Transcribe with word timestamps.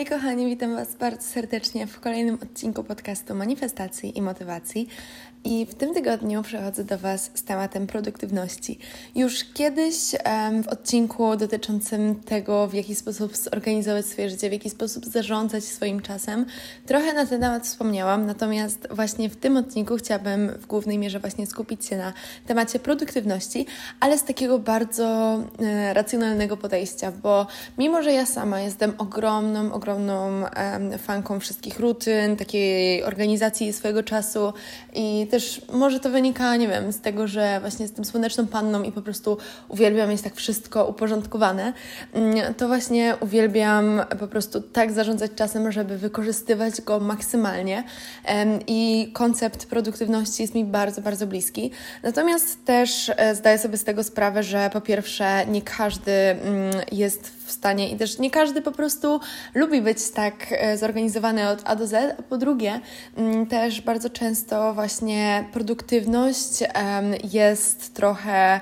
Hej 0.00 0.06
kochani, 0.06 0.46
witam 0.46 0.74
Was 0.74 0.96
bardzo 0.96 1.22
serdecznie 1.22 1.86
w 1.86 2.00
kolejnym 2.00 2.38
odcinku 2.42 2.84
podcastu 2.84 3.34
Manifestacji 3.34 4.18
i 4.18 4.22
Motywacji. 4.22 4.88
I 5.44 5.66
w 5.66 5.74
tym 5.74 5.94
tygodniu 5.94 6.42
przechodzę 6.42 6.84
do 6.84 6.98
Was 6.98 7.30
z 7.34 7.42
tematem 7.42 7.86
produktywności. 7.86 8.78
Już 9.14 9.44
kiedyś 9.54 9.96
w 10.64 10.68
odcinku 10.68 11.36
dotyczącym 11.36 12.14
tego, 12.14 12.68
w 12.68 12.74
jaki 12.74 12.94
sposób 12.94 13.36
zorganizować 13.36 14.06
swoje 14.06 14.30
życie, 14.30 14.48
w 14.48 14.52
jaki 14.52 14.70
sposób 14.70 15.04
zarządzać 15.04 15.64
swoim 15.64 16.00
czasem, 16.00 16.46
trochę 16.86 17.12
na 17.12 17.26
ten 17.26 17.40
temat 17.40 17.66
wspomniałam, 17.66 18.26
natomiast 18.26 18.88
właśnie 18.90 19.30
w 19.30 19.36
tym 19.36 19.56
odcinku 19.56 19.96
chciałabym 19.96 20.48
w 20.48 20.66
głównej 20.66 20.98
mierze 20.98 21.20
właśnie 21.20 21.46
skupić 21.46 21.86
się 21.86 21.96
na 21.96 22.12
temacie 22.46 22.78
produktywności, 22.78 23.66
ale 24.00 24.18
z 24.18 24.24
takiego 24.24 24.58
bardzo 24.58 25.38
e, 25.58 25.94
racjonalnego 25.94 26.56
podejścia, 26.56 27.12
bo 27.22 27.46
mimo, 27.78 28.02
że 28.02 28.12
ja 28.12 28.26
sama 28.26 28.60
jestem 28.60 28.92
ogromną, 28.98 29.72
ogromną 29.72 30.44
fanką 30.98 31.40
wszystkich 31.40 31.80
rutyn, 31.80 32.36
takiej 32.36 33.04
organizacji 33.04 33.72
swojego 33.72 34.02
czasu 34.02 34.52
i 34.94 35.29
też 35.30 35.62
może 35.72 36.00
to 36.00 36.10
wynika, 36.10 36.56
nie 36.56 36.68
wiem, 36.68 36.92
z 36.92 37.00
tego, 37.00 37.26
że 37.26 37.60
właśnie 37.60 37.84
jestem 37.84 38.04
słoneczną 38.04 38.46
panną 38.46 38.82
i 38.82 38.92
po 38.92 39.02
prostu 39.02 39.38
uwielbiam 39.68 40.10
mieć 40.10 40.22
tak 40.22 40.34
wszystko 40.34 40.86
uporządkowane, 40.86 41.72
mm, 42.12 42.54
to 42.54 42.68
właśnie 42.68 43.16
uwielbiam 43.20 44.00
po 44.20 44.28
prostu 44.28 44.60
tak 44.60 44.92
zarządzać 44.92 45.30
czasem, 45.36 45.72
żeby 45.72 45.98
wykorzystywać 45.98 46.80
go 46.80 47.00
maksymalnie 47.00 47.84
i 48.66 49.10
koncept 49.12 49.66
produktywności 49.66 50.42
jest 50.42 50.54
mi 50.54 50.64
bardzo, 50.64 51.02
bardzo 51.02 51.26
bliski. 51.26 51.70
Natomiast 52.02 52.64
też 52.64 53.10
e, 53.16 53.34
zdaję 53.34 53.58
sobie 53.58 53.78
z 53.78 53.84
tego 53.84 54.04
sprawę, 54.04 54.42
że 54.42 54.70
po 54.72 54.80
pierwsze 54.80 55.46
nie 55.46 55.62
każdy 55.62 56.12
mm, 56.12 56.72
jest 56.92 57.28
w 57.28 57.39
stanie 57.52 57.90
i 57.90 57.96
też 57.96 58.18
nie 58.18 58.30
każdy 58.30 58.62
po 58.62 58.72
prostu 58.72 59.20
lubi 59.54 59.82
być 59.82 60.10
tak 60.10 60.34
e, 60.50 60.78
zorganizowany 60.78 61.48
od 61.48 61.62
A 61.64 61.76
do 61.76 61.86
Z, 61.86 62.16
a 62.18 62.22
po 62.22 62.36
drugie 62.36 62.80
mm, 63.16 63.46
też 63.46 63.80
bardzo 63.80 64.10
często 64.10 64.74
właśnie 64.74 65.44
produktywność 65.52 66.62
jest 67.32 67.94
trochę 67.94 68.60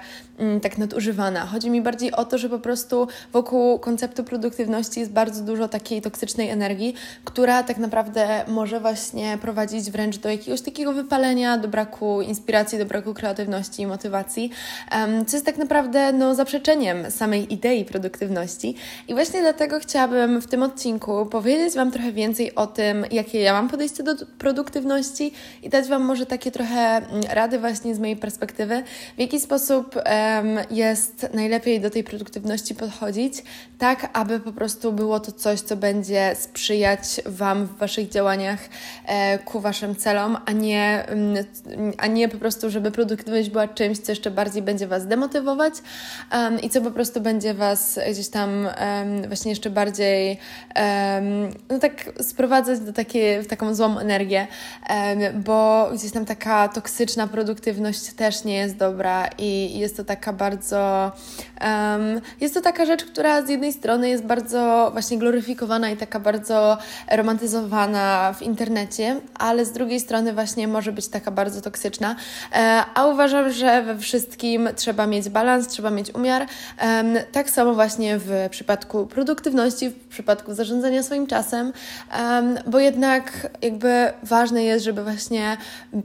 tak 0.62 0.78
nadużywana. 0.78 1.46
Chodzi 1.46 1.70
mi 1.70 1.82
bardziej 1.82 2.12
o 2.12 2.24
to, 2.24 2.38
że 2.38 2.48
po 2.48 2.58
prostu 2.58 3.08
wokół 3.32 3.78
konceptu 3.78 4.24
produktywności 4.24 5.00
jest 5.00 5.12
bardzo 5.12 5.44
dużo 5.44 5.68
takiej 5.68 6.02
toksycznej 6.02 6.50
energii, 6.50 6.94
która 7.24 7.62
tak 7.62 7.78
naprawdę 7.78 8.44
może 8.48 8.80
właśnie 8.80 9.38
prowadzić 9.40 9.90
wręcz 9.90 10.18
do 10.18 10.28
jakiegoś 10.28 10.60
takiego 10.60 10.92
wypalenia, 10.92 11.58
do 11.58 11.68
braku 11.68 12.22
inspiracji, 12.22 12.78
do 12.78 12.86
braku 12.86 13.14
kreatywności 13.14 13.82
i 13.82 13.86
motywacji, 13.86 14.50
co 15.26 15.36
jest 15.36 15.46
tak 15.46 15.58
naprawdę 15.58 16.12
no, 16.12 16.34
zaprzeczeniem 16.34 17.10
samej 17.10 17.52
idei 17.52 17.84
produktywności. 17.84 18.74
I 19.08 19.14
właśnie 19.14 19.40
dlatego 19.40 19.80
chciałabym 19.80 20.40
w 20.42 20.46
tym 20.46 20.62
odcinku 20.62 21.26
powiedzieć 21.26 21.74
Wam 21.74 21.90
trochę 21.90 22.12
więcej 22.12 22.54
o 22.54 22.66
tym, 22.66 23.04
jakie 23.10 23.40
ja 23.40 23.52
mam 23.52 23.68
podejście 23.68 24.02
do 24.02 24.14
produktywności 24.38 25.32
i 25.62 25.68
dać 25.68 25.88
Wam 25.88 26.02
może 26.04 26.26
takie 26.26 26.50
trochę 26.50 26.96
mm, 26.96 27.22
rady 27.30 27.58
właśnie 27.58 27.94
z 27.94 27.98
mojej 27.98 28.16
perspektywy, 28.16 28.82
w 29.16 29.20
jaki 29.20 29.40
sposób 29.40 29.94
jest 30.70 31.26
najlepiej 31.34 31.80
do 31.80 31.90
tej 31.90 32.04
produktywności 32.04 32.74
podchodzić, 32.74 33.34
tak 33.78 34.10
aby 34.12 34.40
po 34.40 34.52
prostu 34.52 34.92
było 34.92 35.20
to 35.20 35.32
coś, 35.32 35.60
co 35.60 35.76
będzie 35.76 36.36
sprzyjać 36.38 37.20
Wam 37.26 37.66
w 37.66 37.78
Waszych 37.78 38.08
działaniach 38.08 38.58
e, 39.06 39.38
ku 39.38 39.60
Waszym 39.60 39.96
celom, 39.96 40.36
a 40.46 40.52
nie, 40.52 41.06
a 41.98 42.06
nie 42.06 42.28
po 42.28 42.38
prostu, 42.38 42.70
żeby 42.70 42.90
produktywność 42.90 43.50
była 43.50 43.68
czymś, 43.68 43.98
co 43.98 44.12
jeszcze 44.12 44.30
bardziej 44.30 44.62
będzie 44.62 44.86
Was 44.86 45.06
demotywować 45.06 45.74
i 46.62 46.70
co 46.70 46.80
po 46.80 46.90
prostu 46.90 47.20
będzie 47.20 47.54
Was 47.54 48.00
gdzieś 48.10 48.28
tam 48.28 48.68
właśnie 49.28 49.50
jeszcze 49.50 49.70
bardziej 49.70 50.38
no 51.70 51.78
tak 51.78 52.10
sprowadzać 52.20 52.80
do 52.80 52.92
takiej, 52.92 53.42
w 53.42 53.46
taką 53.46 53.74
złą 53.74 53.98
energię, 53.98 54.46
bo 55.34 55.90
gdzieś 55.94 56.12
tam 56.12 56.24
taka 56.24 56.68
toksyczna 56.68 57.26
produktywność 57.26 58.12
też 58.12 58.44
nie 58.44 58.56
jest 58.56 58.76
dobra 58.76 59.30
i 59.38 59.78
jest 59.78 59.96
to 59.96 60.04
tak 60.04 60.17
taka 60.18 60.32
bardzo. 60.32 61.12
Um, 61.60 62.20
jest 62.40 62.54
to 62.54 62.60
taka 62.60 62.86
rzecz, 62.86 63.04
która 63.04 63.42
z 63.42 63.48
jednej 63.48 63.72
strony 63.72 64.08
jest 64.08 64.24
bardzo 64.24 64.88
właśnie 64.92 65.18
gloryfikowana 65.18 65.90
i 65.90 65.96
taka 65.96 66.20
bardzo 66.20 66.78
romantyzowana 67.10 68.34
w 68.38 68.42
internecie, 68.42 69.20
ale 69.34 69.64
z 69.64 69.72
drugiej 69.72 70.00
strony 70.00 70.32
właśnie 70.32 70.68
może 70.68 70.92
być 70.92 71.08
taka 71.08 71.30
bardzo 71.30 71.60
toksyczna. 71.60 72.16
E, 72.52 72.84
a 72.94 73.06
uważam, 73.06 73.52
że 73.52 73.82
we 73.82 73.98
wszystkim 73.98 74.68
trzeba 74.76 75.06
mieć 75.06 75.28
balans, 75.28 75.68
trzeba 75.68 75.90
mieć 75.90 76.14
umiar. 76.14 76.46
Um, 76.82 77.16
tak 77.32 77.50
samo 77.50 77.74
właśnie 77.74 78.18
w 78.18 78.48
przypadku 78.50 79.06
produktywności, 79.06 79.90
w 79.90 80.08
przypadku 80.08 80.54
zarządzania 80.54 81.02
swoim 81.02 81.26
czasem, 81.26 81.72
bo 82.66 82.78
jednak 82.78 83.50
jakby 83.62 84.12
ważne 84.22 84.64
jest, 84.64 84.84
żeby 84.84 85.04
właśnie 85.04 85.56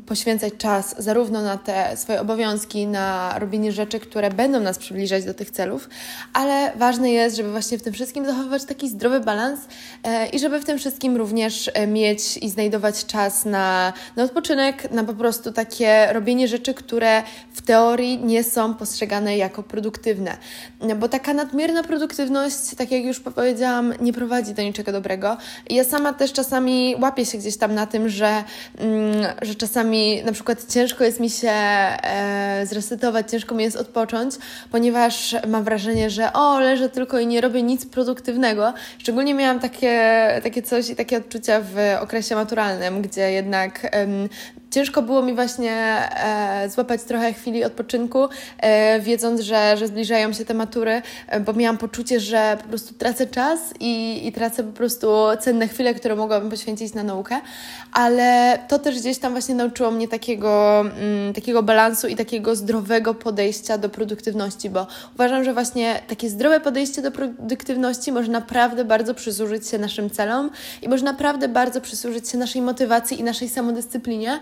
poświęcać 0.06 0.53
czas 0.57 0.96
zarówno 0.97 1.41
na 1.41 1.57
te 1.57 1.97
swoje 1.97 2.22
obowiązki, 2.22 2.88
na 2.88 3.40
robienie 3.40 3.72
rzeczy, 3.72 4.00
które 4.03 4.30
będą 4.30 4.59
nas 4.59 4.78
przybliżać 4.78 5.25
do 5.25 5.34
tych 5.34 5.52
celów, 5.52 5.90
ale 6.34 6.72
ważne 6.75 7.12
jest, 7.12 7.36
żeby 7.36 7.52
właśnie 7.52 7.78
w 7.78 7.84
tym 7.84 7.94
wszystkim 7.94 8.25
zachowywać 8.25 8.66
taki 8.66 8.90
zdrowy 8.90 9.19
balans 9.19 9.59
e, 10.03 10.28
i 10.28 10.40
żeby 10.40 10.59
w 10.59 10.66
tym 10.66 10.78
wszystkim 10.78 11.18
również 11.18 11.72
e, 11.74 11.88
mieć 11.88 12.38
i 12.38 12.50
znajdować 12.50 13.06
czas 13.06 13.46
na, 13.46 13.94
na 14.16 14.24
odpoczynek, 14.24 14.91
na 14.91 15.03
po 15.03 15.14
prostu 15.14 15.52
takie 15.52 16.08
robienie 16.14 16.47
rzeczy, 16.47 16.74
które 16.74 17.24
w 17.53 17.62
teorii 17.62 18.18
nie 18.24 18.44
są 18.44 18.74
postrzegane 18.74 19.38
jako 19.38 19.64
produktywne. 19.64 20.38
Bo 21.00 21.09
taka 21.09 21.34
nadmierna 21.34 21.84
produktywność, 21.84 22.75
tak 22.78 22.91
jak 22.91 23.03
już 23.03 23.20
powiedziałam, 23.20 23.94
nie 24.02 24.14
prowadzi 24.14 24.53
do 24.53 24.62
niczego 24.62 24.91
dobrego. 24.91 25.38
Ja 25.70 25.84
sama 25.84 26.14
też 26.14 26.34
czasami 26.34 26.96
łapię 27.02 27.25
się 27.25 27.38
gdzieś 27.38 27.58
tam 27.58 27.75
na 27.75 27.88
tym, 27.88 28.09
że, 28.09 28.44
mm, 28.78 29.25
że 29.41 29.56
czasami 29.56 30.24
na 30.24 30.31
przykład 30.31 30.66
ciężko 30.74 31.03
jest 31.03 31.20
mi 31.20 31.30
się 31.30 31.52
e, 31.52 32.66
zresetować, 32.70 33.31
ciężko 33.31 33.56
mi 33.56 33.64
jest 33.64 33.78
odpocząć 33.78 33.92
odpocząć, 33.93 34.35
ponieważ 34.71 35.35
mam 35.47 35.63
wrażenie, 35.63 36.09
że 36.09 36.33
o, 36.33 36.59
leżę 36.59 36.89
tylko 36.89 37.19
i 37.19 37.27
nie 37.27 37.41
robię 37.41 37.63
nic 37.63 37.85
produktywnego. 37.85 38.73
Szczególnie 38.97 39.33
miałam 39.33 39.59
takie, 39.59 39.99
takie 40.43 40.61
coś 40.61 40.89
i 40.89 40.95
takie 40.95 41.17
odczucia 41.17 41.61
w 41.61 41.77
okresie 42.01 42.35
maturalnym, 42.35 43.01
gdzie 43.01 43.31
jednak 43.31 43.91
um, 43.93 44.29
ciężko 44.73 45.01
było 45.01 45.21
mi 45.21 45.33
właśnie 45.33 45.71
e, 45.71 46.69
złapać 46.69 47.03
trochę 47.03 47.33
chwili 47.33 47.63
odpoczynku, 47.63 48.27
e, 48.57 48.99
wiedząc, 48.99 49.41
że, 49.41 49.77
że 49.77 49.87
zbliżają 49.87 50.33
się 50.33 50.45
te 50.45 50.53
matury, 50.53 51.01
e, 51.27 51.39
bo 51.39 51.53
miałam 51.53 51.77
poczucie, 51.77 52.19
że 52.19 52.57
po 52.61 52.67
prostu 52.67 52.93
tracę 52.93 53.27
czas 53.27 53.59
i, 53.79 54.21
i 54.27 54.31
tracę 54.31 54.63
po 54.63 54.71
prostu 54.71 55.07
cenne 55.39 55.67
chwile, 55.67 55.93
które 55.93 56.15
mogłabym 56.15 56.49
poświęcić 56.49 56.93
na 56.93 57.03
naukę, 57.03 57.39
ale 57.93 58.59
to 58.67 58.79
też 58.79 58.99
gdzieś 58.99 59.17
tam 59.17 59.31
właśnie 59.31 59.55
nauczyło 59.55 59.91
mnie 59.91 60.07
takiego, 60.07 60.79
mm, 60.79 61.33
takiego 61.33 61.63
balansu 61.63 62.07
i 62.07 62.15
takiego 62.15 62.55
zdrowego 62.55 63.13
podejścia 63.13 63.72
do 63.78 63.89
produktywności, 63.89 64.69
bo 64.69 64.88
uważam, 65.16 65.44
że 65.44 65.53
właśnie 65.53 66.01
takie 66.07 66.29
zdrowe 66.29 66.59
podejście 66.59 67.01
do 67.01 67.11
produktywności 67.11 68.11
może 68.11 68.31
naprawdę 68.31 68.85
bardzo 68.85 69.13
przysłużyć 69.13 69.67
się 69.67 69.78
naszym 69.78 70.09
celom 70.09 70.50
i 70.81 70.89
może 70.89 71.03
naprawdę 71.06 71.47
bardzo 71.47 71.81
przysłużyć 71.81 72.29
się 72.29 72.38
naszej 72.38 72.61
motywacji 72.61 73.19
i 73.19 73.23
naszej 73.23 73.50
samodyscyplinie, 73.50 74.39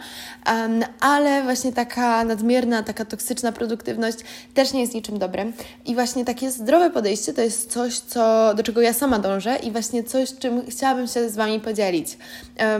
um, 0.47 0.83
ale 0.99 1.43
właśnie 1.43 1.73
taka 1.73 2.23
nadmierna, 2.23 2.83
taka 2.83 3.05
toksyczna 3.05 3.51
produktywność 3.51 4.17
też 4.53 4.73
nie 4.73 4.81
jest 4.81 4.93
niczym 4.93 5.19
dobrym. 5.19 5.53
I 5.85 5.95
właśnie 5.95 6.25
takie 6.25 6.51
zdrowe 6.51 6.89
podejście 6.89 7.33
to 7.33 7.41
jest 7.41 7.71
coś, 7.71 7.99
co, 7.99 8.53
do 8.53 8.63
czego 8.63 8.81
ja 8.81 8.93
sama 8.93 9.19
dążę 9.19 9.55
i 9.55 9.71
właśnie 9.71 10.03
coś, 10.03 10.33
czym 10.39 10.61
chciałabym 10.69 11.07
się 11.07 11.29
z 11.29 11.35
Wami 11.35 11.59
podzielić. 11.59 12.17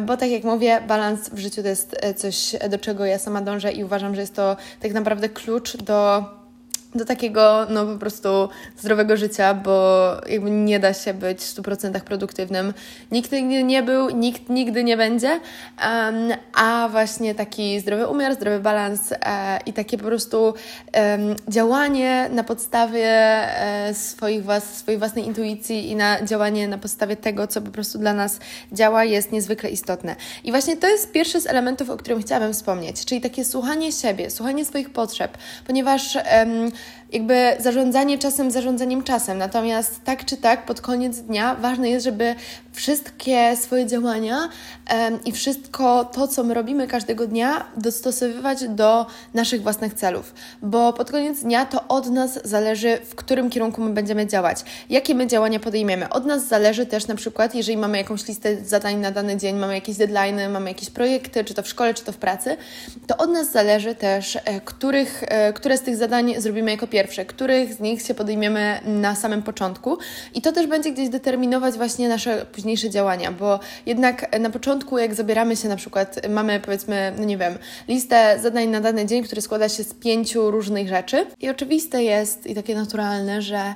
Bo 0.05 0.17
tak 0.17 0.29
jak 0.29 0.43
mówię, 0.43 0.81
balans 0.87 1.29
w 1.29 1.39
życiu 1.39 1.61
to 1.61 1.67
jest 1.67 1.95
e, 1.99 2.13
coś, 2.13 2.55
do 2.69 2.77
czego 2.77 3.05
ja 3.05 3.19
sama 3.19 3.41
dążę 3.41 3.71
i 3.71 3.83
uważam, 3.83 4.15
że 4.15 4.21
jest 4.21 4.35
to 4.35 4.57
tak 4.79 4.93
naprawdę 4.93 5.29
klucz 5.29 5.77
do 5.77 6.23
do 6.95 7.05
takiego, 7.05 7.67
no 7.69 7.85
po 7.85 7.97
prostu 7.99 8.49
zdrowego 8.77 9.17
życia, 9.17 9.53
bo 9.53 10.07
jakby 10.29 10.51
nie 10.51 10.79
da 10.79 10.93
się 10.93 11.13
być 11.13 11.41
w 11.41 11.55
100% 11.55 11.99
produktywnym. 11.99 12.73
Nikt 13.11 13.31
nigdy 13.31 13.63
nie 13.63 13.83
był, 13.83 14.09
nikt 14.09 14.49
nigdy 14.49 14.83
nie 14.83 14.97
będzie, 14.97 15.29
um, 15.29 16.33
a 16.53 16.89
właśnie 16.91 17.35
taki 17.35 17.79
zdrowy 17.79 18.07
umiar, 18.07 18.35
zdrowy 18.35 18.59
balans 18.59 19.11
e, 19.11 19.59
i 19.65 19.73
takie 19.73 19.97
po 19.97 20.03
prostu 20.03 20.43
um, 20.43 20.53
działanie 21.47 22.29
na 22.31 22.43
podstawie 22.43 23.07
e, 23.07 23.93
swoich 23.93 24.43
was, 24.43 24.77
swojej 24.77 24.99
własnej 24.99 25.25
intuicji 25.25 25.89
i 25.89 25.95
na 25.95 26.25
działanie 26.25 26.67
na 26.67 26.77
podstawie 26.77 27.15
tego, 27.15 27.47
co 27.47 27.61
po 27.61 27.71
prostu 27.71 27.97
dla 27.97 28.13
nas 28.13 28.39
działa, 28.71 29.03
jest 29.03 29.31
niezwykle 29.31 29.69
istotne. 29.69 30.15
I 30.43 30.51
właśnie 30.51 30.77
to 30.77 30.87
jest 30.87 31.11
pierwszy 31.11 31.41
z 31.41 31.47
elementów, 31.47 31.89
o 31.89 31.97
którym 31.97 32.21
chciałabym 32.21 32.53
wspomnieć, 32.53 33.05
czyli 33.05 33.21
takie 33.21 33.45
słuchanie 33.45 33.91
siebie, 33.91 34.29
słuchanie 34.29 34.65
swoich 34.65 34.89
potrzeb, 34.89 35.37
ponieważ 35.67 36.15
um, 36.15 36.71
jakby 37.11 37.55
zarządzanie 37.59 38.17
czasem 38.17 38.51
zarządzaniem 38.51 39.03
czasem. 39.03 39.37
Natomiast 39.37 40.03
tak 40.03 40.25
czy 40.25 40.37
tak, 40.37 40.65
pod 40.65 40.81
koniec 40.81 41.19
dnia 41.19 41.55
ważne 41.55 41.89
jest, 41.89 42.05
żeby 42.05 42.35
wszystkie 42.73 43.57
swoje 43.57 43.85
działania 43.85 44.49
i 45.25 45.31
wszystko 45.31 46.05
to, 46.05 46.27
co 46.27 46.43
my 46.43 46.53
robimy 46.53 46.87
każdego 46.87 47.27
dnia, 47.27 47.65
dostosowywać 47.77 48.67
do 48.67 49.05
naszych 49.33 49.63
własnych 49.63 49.93
celów, 49.93 50.33
bo 50.61 50.93
pod 50.93 51.11
koniec 51.11 51.39
dnia 51.39 51.65
to 51.65 51.87
od 51.87 52.09
nas 52.09 52.39
zależy, 52.43 52.97
w 53.05 53.15
którym 53.15 53.49
kierunku 53.49 53.81
my 53.81 53.89
będziemy 53.89 54.27
działać, 54.27 54.63
jakie 54.89 55.15
my 55.15 55.27
działania 55.27 55.59
podejmiemy. 55.59 56.09
Od 56.09 56.25
nas 56.25 56.47
zależy 56.47 56.85
też 56.85 57.07
na 57.07 57.15
przykład, 57.15 57.55
jeżeli 57.55 57.77
mamy 57.77 57.97
jakąś 57.97 58.27
listę 58.27 58.65
zadań 58.65 58.95
na 58.95 59.11
dany 59.11 59.37
dzień, 59.37 59.55
mamy 59.55 59.73
jakieś 59.75 59.97
deadline, 59.97 60.51
mamy 60.51 60.69
jakieś 60.69 60.89
projekty, 60.89 61.43
czy 61.43 61.53
to 61.53 61.63
w 61.63 61.67
szkole, 61.67 61.93
czy 61.93 62.03
to 62.03 62.11
w 62.11 62.17
pracy, 62.17 62.57
to 63.07 63.17
od 63.17 63.29
nas 63.29 63.51
zależy 63.51 63.95
też, 63.95 64.35
e, 64.35 64.61
których, 64.61 65.23
e, 65.27 65.53
które 65.53 65.77
z 65.77 65.81
tych 65.81 65.95
zadań 65.95 66.33
zrobimy 66.37 66.71
jako 66.71 66.87
pierwsze, 66.87 67.25
których 67.25 67.73
z 67.73 67.79
nich 67.79 68.01
się 68.01 68.13
podejmiemy 68.13 68.79
na 68.85 69.15
samym 69.15 69.43
początku. 69.43 69.97
I 70.33 70.41
to 70.41 70.51
też 70.51 70.67
będzie 70.67 70.91
gdzieś 70.91 71.09
determinować 71.09 71.75
właśnie 71.75 72.09
nasze 72.09 72.45
późniejsze 72.61 72.89
działania, 72.89 73.31
bo 73.31 73.59
jednak 73.85 74.39
na 74.39 74.49
początku, 74.49 74.97
jak 74.97 75.13
zabieramy 75.13 75.55
się 75.55 75.69
na 75.69 75.75
przykład, 75.75 76.27
mamy 76.29 76.59
powiedzmy, 76.59 77.13
no 77.17 77.25
nie 77.25 77.37
wiem, 77.37 77.57
listę 77.87 78.39
zadań 78.41 78.67
na 78.67 78.81
dany 78.81 79.05
dzień, 79.05 79.23
który 79.23 79.41
składa 79.41 79.69
się 79.69 79.83
z 79.83 79.93
pięciu 79.93 80.51
różnych 80.51 80.87
rzeczy. 80.87 81.25
I 81.39 81.49
oczywiste 81.49 82.03
jest 82.03 82.47
i 82.47 82.55
takie 82.55 82.75
naturalne, 82.75 83.41
że 83.41 83.75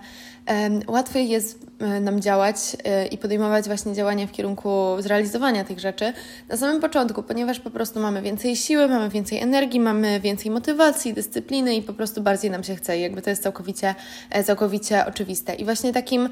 łatwiej 0.88 1.30
jest 1.30 1.65
e, 1.80 2.00
nam 2.00 2.21
działać 2.21 2.57
e, 2.83 3.07
i 3.07 3.18
podejmować 3.18 3.65
właśnie 3.65 3.94
działania 3.94 4.27
w 4.27 4.31
kierunku 4.31 4.95
zrealizowania 5.00 5.63
tych 5.63 5.80
rzeczy 5.80 6.13
na 6.50 6.57
samym 6.57 6.81
początku, 6.81 7.24
ponieważ 7.24 7.59
po 7.59 7.69
prostu 7.69 8.00
mamy 8.00 8.21
więcej 8.21 8.56
siły, 8.56 8.88
mamy 8.88 9.09
więcej 9.09 9.39
energii, 9.39 9.80
mamy 9.80 10.19
więcej 10.19 10.51
motywacji, 10.51 11.13
dyscypliny 11.13 11.75
i 11.75 11.81
po 11.81 11.94
prostu 11.94 12.21
bardziej 12.21 12.51
nam 12.51 12.63
się 12.63 12.75
chce. 12.75 12.97
I 12.97 13.01
jakby 13.01 13.21
to 13.21 13.30
jest 13.30 13.44
całkowicie, 13.44 13.95
e, 14.30 14.44
całkowicie 14.44 15.06
oczywiste. 15.06 15.56
I 15.56 15.65
właśnie 15.65 15.94
takim 15.94 16.30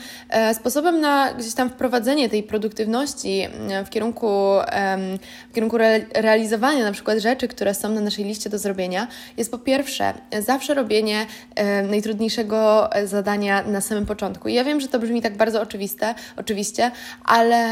sposobem 0.54 1.02
na 1.02 1.34
gdzieś 1.34 1.54
tam 1.54 1.70
wprowadzenie 1.70 2.30
tej 2.30 2.44
produktywności 2.44 3.48
w 3.86 3.90
kierunku, 3.90 4.28
w 5.50 5.54
kierunku 5.54 5.78
realizowania 6.14 6.84
na 6.84 6.92
przykład 6.92 7.18
rzeczy, 7.18 7.48
które 7.48 7.74
są 7.74 7.90
na 7.90 8.02
naszej 8.02 8.26
liście 8.26 8.50
do 8.50 8.58
zrobienia, 8.58 9.08
jest 9.38 9.52
po 9.52 9.58
pierwsze 9.58 10.14
zawsze 10.40 10.74
robienie 10.74 11.26
najtrudniejszego 11.90 12.90
zadania 13.06 13.64
na 13.64 13.82
samym 13.82 14.03
samym 14.04 14.08
początku. 14.08 14.50
I 14.50 14.54
ja 14.54 14.64
wiem, 14.64 14.82
że 14.82 14.88
to 14.88 15.00
brzmi 15.00 15.22
tak 15.22 15.38
bardzo 15.38 15.62
oczywiste, 15.62 16.16
oczywiście, 16.38 16.92
ale, 17.26 17.66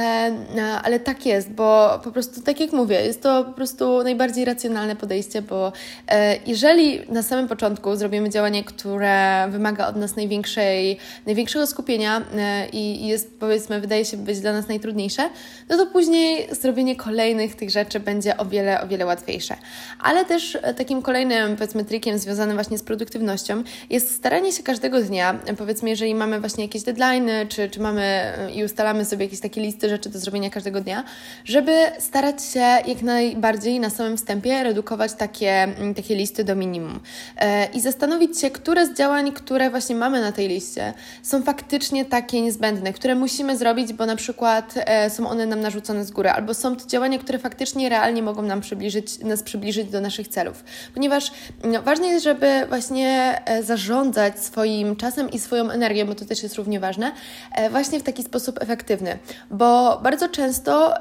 ale 0.83 1.00
tak 1.00 1.25
jest, 1.25 1.51
bo 1.51 2.00
po 2.04 2.12
prostu, 2.12 2.42
tak 2.42 2.60
jak 2.60 2.72
mówię, 2.74 3.01
jest 3.01 3.22
to 3.22 3.44
po 3.44 3.51
prostu 3.51 4.04
najbardziej 4.04 4.45
racjonalne 4.45 4.95
podejście, 4.95 5.42
bo 5.42 5.72
e, 6.07 6.38
jeżeli 6.48 7.01
na 7.10 7.24
samym 7.24 7.48
początku 7.48 7.95
zrobimy 7.95 8.30
działanie, 8.30 8.63
które 8.63 9.48
wymaga 9.50 9.88
od 9.88 9.95
nas 9.95 10.16
największej, 10.16 10.98
największego 11.25 11.68
skupienia 11.68 12.22
e, 12.38 12.69
i 12.69 13.07
jest, 13.07 13.39
powiedzmy, 13.39 13.81
wydaje 13.81 14.06
się 14.06 14.18
być 14.18 14.39
dla 14.39 14.54
nas 14.54 14.68
najtrudniejsze, 14.68 15.30
no 15.69 15.78
to 15.78 15.86
później 15.86 16.48
zrobienie 16.51 16.95
kolejnych 16.95 17.56
tych 17.56 17.69
rzeczy 17.69 18.00
będzie 18.00 18.38
o 18.38 18.45
wiele, 18.45 18.81
o 18.81 18.88
wiele 18.88 19.06
łatwiejsze. 19.06 19.56
Ale 20.00 20.25
też 20.25 20.57
takim 20.78 21.01
kolejnym, 21.01 21.56
powiedzmy, 21.56 21.86
trikiem 21.86 22.18
związanym 22.18 22.57
właśnie 22.57 22.78
z 22.78 22.83
produktywnością 22.83 23.63
jest 23.89 24.16
staranie 24.16 24.51
się 24.51 24.63
każdego 24.63 25.01
dnia, 25.01 25.39
powiedzmy, 25.57 25.89
jeżeli 25.89 26.16
mamy 26.21 26.39
właśnie 26.39 26.63
jakieś 26.63 26.83
deadline, 26.83 27.29
czy, 27.50 27.69
czy 27.69 27.79
mamy 27.79 28.33
i 28.56 28.63
ustalamy 28.63 29.06
sobie 29.06 29.25
jakieś 29.25 29.39
takie 29.39 29.62
listy 29.62 29.89
rzeczy 29.89 30.09
do 30.09 30.19
zrobienia 30.19 30.50
każdego 30.50 30.81
dnia, 30.81 31.03
żeby 31.45 31.73
starać 32.00 32.44
się 32.45 32.59
jak 32.59 33.01
najbardziej 33.01 33.79
na 33.79 33.89
samym 33.89 34.18
wstępie 34.18 34.63
redukować 34.63 35.13
takie, 35.13 35.51
mm, 35.51 35.94
takie 35.94 36.15
listy 36.15 36.44
do 36.44 36.56
minimum 36.56 37.00
e, 37.38 37.65
i 37.65 37.81
zastanowić 37.81 38.39
się, 38.39 38.50
które 38.50 38.88
z 38.88 38.94
działań, 38.94 39.31
które 39.31 39.69
właśnie 39.69 39.95
mamy 39.95 40.21
na 40.21 40.31
tej 40.31 40.47
liście, 40.47 40.94
są 41.23 41.44
faktycznie 41.44 42.06
takie 42.06 42.41
niezbędne, 42.41 42.94
które 42.94 43.15
musimy 43.15 43.57
zrobić, 43.57 43.94
bo 43.94 44.06
na 44.06 44.15
przykład 44.15 44.73
e, 44.77 45.09
są 45.09 45.29
one 45.29 45.45
nam 45.45 45.62
narzucone 45.62 46.06
z 46.06 46.12
góry, 46.12 46.29
albo 46.29 46.53
są 46.53 46.75
to 46.75 46.88
działania, 46.88 47.19
które 47.19 47.39
faktycznie 47.39 47.89
realnie 47.89 48.23
mogą 48.23 48.41
nam 48.41 48.62
przybliżyć, 48.62 49.19
nas 49.19 49.44
przybliżyć 49.44 49.89
do 49.89 50.01
naszych 50.01 50.27
celów. 50.27 50.63
Ponieważ 50.94 51.31
no, 51.63 51.81
ważne 51.81 52.07
jest, 52.07 52.23
żeby 52.23 52.65
właśnie 52.69 53.41
e, 53.45 53.63
zarządzać 53.63 54.39
swoim 54.39 54.95
czasem 54.95 55.31
i 55.31 55.39
swoją 55.39 55.69
energią, 55.69 56.10
bo 56.11 56.15
to 56.15 56.25
też 56.25 56.43
jest 56.43 56.55
równie 56.55 56.79
ważne, 56.79 57.11
e, 57.55 57.69
właśnie 57.69 57.99
w 57.99 58.03
taki 58.03 58.23
sposób 58.23 58.61
efektywny, 58.61 59.17
bo 59.51 59.99
bardzo 60.03 60.29
często 60.29 60.93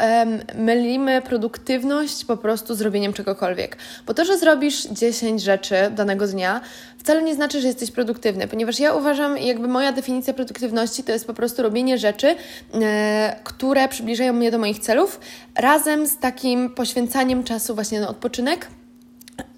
mylimy 0.55 1.23
produktywność 1.23 2.25
po 2.25 2.37
prostu 2.37 2.75
z 2.75 2.81
robieniem 2.81 3.13
czegokolwiek. 3.13 3.77
Bo 4.07 4.15
to, 4.15 4.25
że 4.25 4.39
zrobisz 4.39 4.87
10 4.87 5.43
rzeczy 5.43 5.75
danego 5.91 6.27
dnia, 6.27 6.61
wcale 6.99 7.23
nie 7.23 7.35
znaczy, 7.35 7.61
że 7.61 7.67
jesteś 7.67 7.91
produktywny, 7.91 8.49
ponieważ 8.49 8.81
ja 8.81 8.95
uważam, 8.95 9.39
jakby 9.39 9.69
moja 9.69 9.93
definicja 9.93 10.35
produktywności 10.35 11.05
to 11.05 11.13
jest 11.13 11.27
po 11.27 11.35
prostu 11.35 11.63
robienie 11.63 11.99
rzeczy, 11.99 12.37
e, 12.75 13.37
które 13.45 13.89
przybliżają 13.89 14.33
mnie 14.33 14.51
do 14.51 14.59
moich 14.59 14.79
celów, 14.79 15.21
razem 15.55 16.07
z 16.07 16.19
takim 16.19 16.71
poświęcaniem 16.75 17.45
czasu 17.45 17.75
właśnie 17.75 18.01
na 18.01 18.09
odpoczynek 18.09 18.67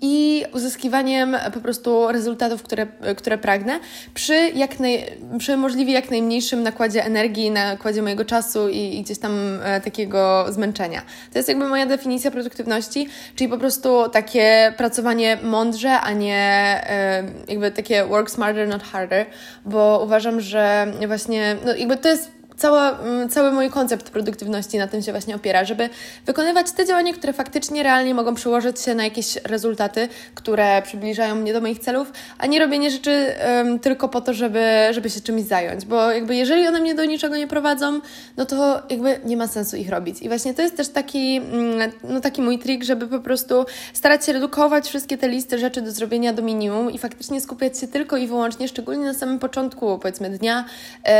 i 0.03 0.45
uzyskiwaniem 0.53 1.37
po 1.55 1.61
prostu 1.61 2.13
rezultatów, 2.13 2.63
które, 2.63 2.87
które 3.17 3.39
pragnę, 3.39 3.81
przy, 4.15 4.35
jak 4.55 4.81
naj, 4.81 5.05
przy 5.39 5.57
możliwie 5.57 5.93
jak 5.93 6.11
najmniejszym 6.11 6.63
nakładzie 6.63 7.05
energii, 7.05 7.51
nakładzie 7.51 8.03
mojego 8.03 8.25
czasu 8.25 8.69
i, 8.69 8.77
i 8.79 9.03
gdzieś 9.03 9.19
tam 9.19 9.59
e, 9.63 9.81
takiego 9.81 10.47
zmęczenia. 10.49 11.03
To 11.33 11.39
jest 11.39 11.49
jakby 11.49 11.69
moja 11.69 11.87
definicja 11.87 12.31
produktywności, 12.31 13.09
czyli 13.37 13.51
po 13.51 13.59
prostu 13.59 14.09
takie 14.09 14.75
pracowanie 14.77 15.39
mądrze, 15.43 16.01
a 16.01 16.13
nie 16.13 16.41
e, 16.89 17.25
jakby 17.49 17.71
takie 17.71 18.07
work 18.07 18.31
smarter, 18.31 18.69
not 18.69 18.83
harder, 18.83 19.27
bo 19.65 20.01
uważam, 20.05 20.41
że 20.41 20.87
właśnie, 21.07 21.57
no 21.65 21.75
jakby 21.75 21.97
to 21.97 22.09
jest 22.09 22.42
cała, 22.57 22.99
mm, 22.99 23.29
cały 23.29 23.53
mój 23.53 23.71
koncept 23.71 24.11
produktywności 24.11 24.79
na 24.79 24.87
tym 24.87 25.03
się 25.03 25.13
właśnie 25.13 25.37
opiera, 25.37 25.65
żeby 25.65 25.89
wykonywać 26.27 26.73
te 26.73 26.87
działania, 26.87 27.13
które 27.13 27.33
faktycznie 27.33 27.83
realnie 27.83 28.15
mogą 28.15 28.35
przełożyć 28.35 28.81
się 28.81 28.95
na 28.95 29.05
jakieś 29.05 29.37
rezultaty, 29.37 30.09
które 30.35 30.83
przybliżają 30.83 31.35
mnie 31.35 31.53
do 31.53 31.61
moich 31.61 31.79
celów, 31.79 32.13
a 32.39 32.47
nie 32.47 32.59
robienie 32.59 32.91
rzeczy 32.91 33.35
um, 33.57 33.79
tylko 33.79 34.09
po 34.09 34.21
to, 34.21 34.35
żeby, 34.35 34.89
żeby 34.91 35.11
się 35.11 35.21
czymś 35.21 35.43
zająć, 35.43 35.85
bo 35.85 36.11
jakby 36.11 36.35
jeżeli 36.35 36.67
one 36.67 36.81
mnie 36.81 36.95
do 36.95 37.05
niczego 37.05 37.37
nie 37.37 37.47
prowadzą, 37.47 38.01
no 38.37 38.47
to 38.47 38.83
jakby 38.91 39.21
nie 39.25 39.37
ma 39.37 39.47
sensu 39.47 39.77
ich 39.77 39.91
robić. 39.91 40.23
I 40.23 40.29
właśnie 40.29 40.55
to 40.55 40.63
jest 40.63 40.77
też 40.77 40.89
taki, 40.89 41.37
mm, 41.37 41.93
no 42.05 42.21
taki 42.21 42.43
mój 42.43 42.59
trik, 42.59 42.85
żeby 42.85 43.09
po 43.09 43.21
prostu 43.21 43.65
starać 43.93 44.27
się 44.27 44.33
redukować 44.33 44.89
wszystkie 44.89 45.19
te 45.19 45.29
listy 45.29 45.59
rzeczy 45.59 45.83
do 45.83 45.93
zrobienia 45.93 46.33
do 46.33 46.43
minimum 46.43 46.91
i 46.91 46.99
faktycznie 46.99 47.41
skupiać 47.41 47.79
się 47.79 47.89
tylko 47.89 48.17
i 48.17 48.27
wyłącznie, 48.27 48.69
szczególnie 48.69 49.05
na 49.05 49.15
samym 49.15 49.39
początku, 49.39 49.99
powiedzmy, 49.99 50.31
dnia, 50.31 50.65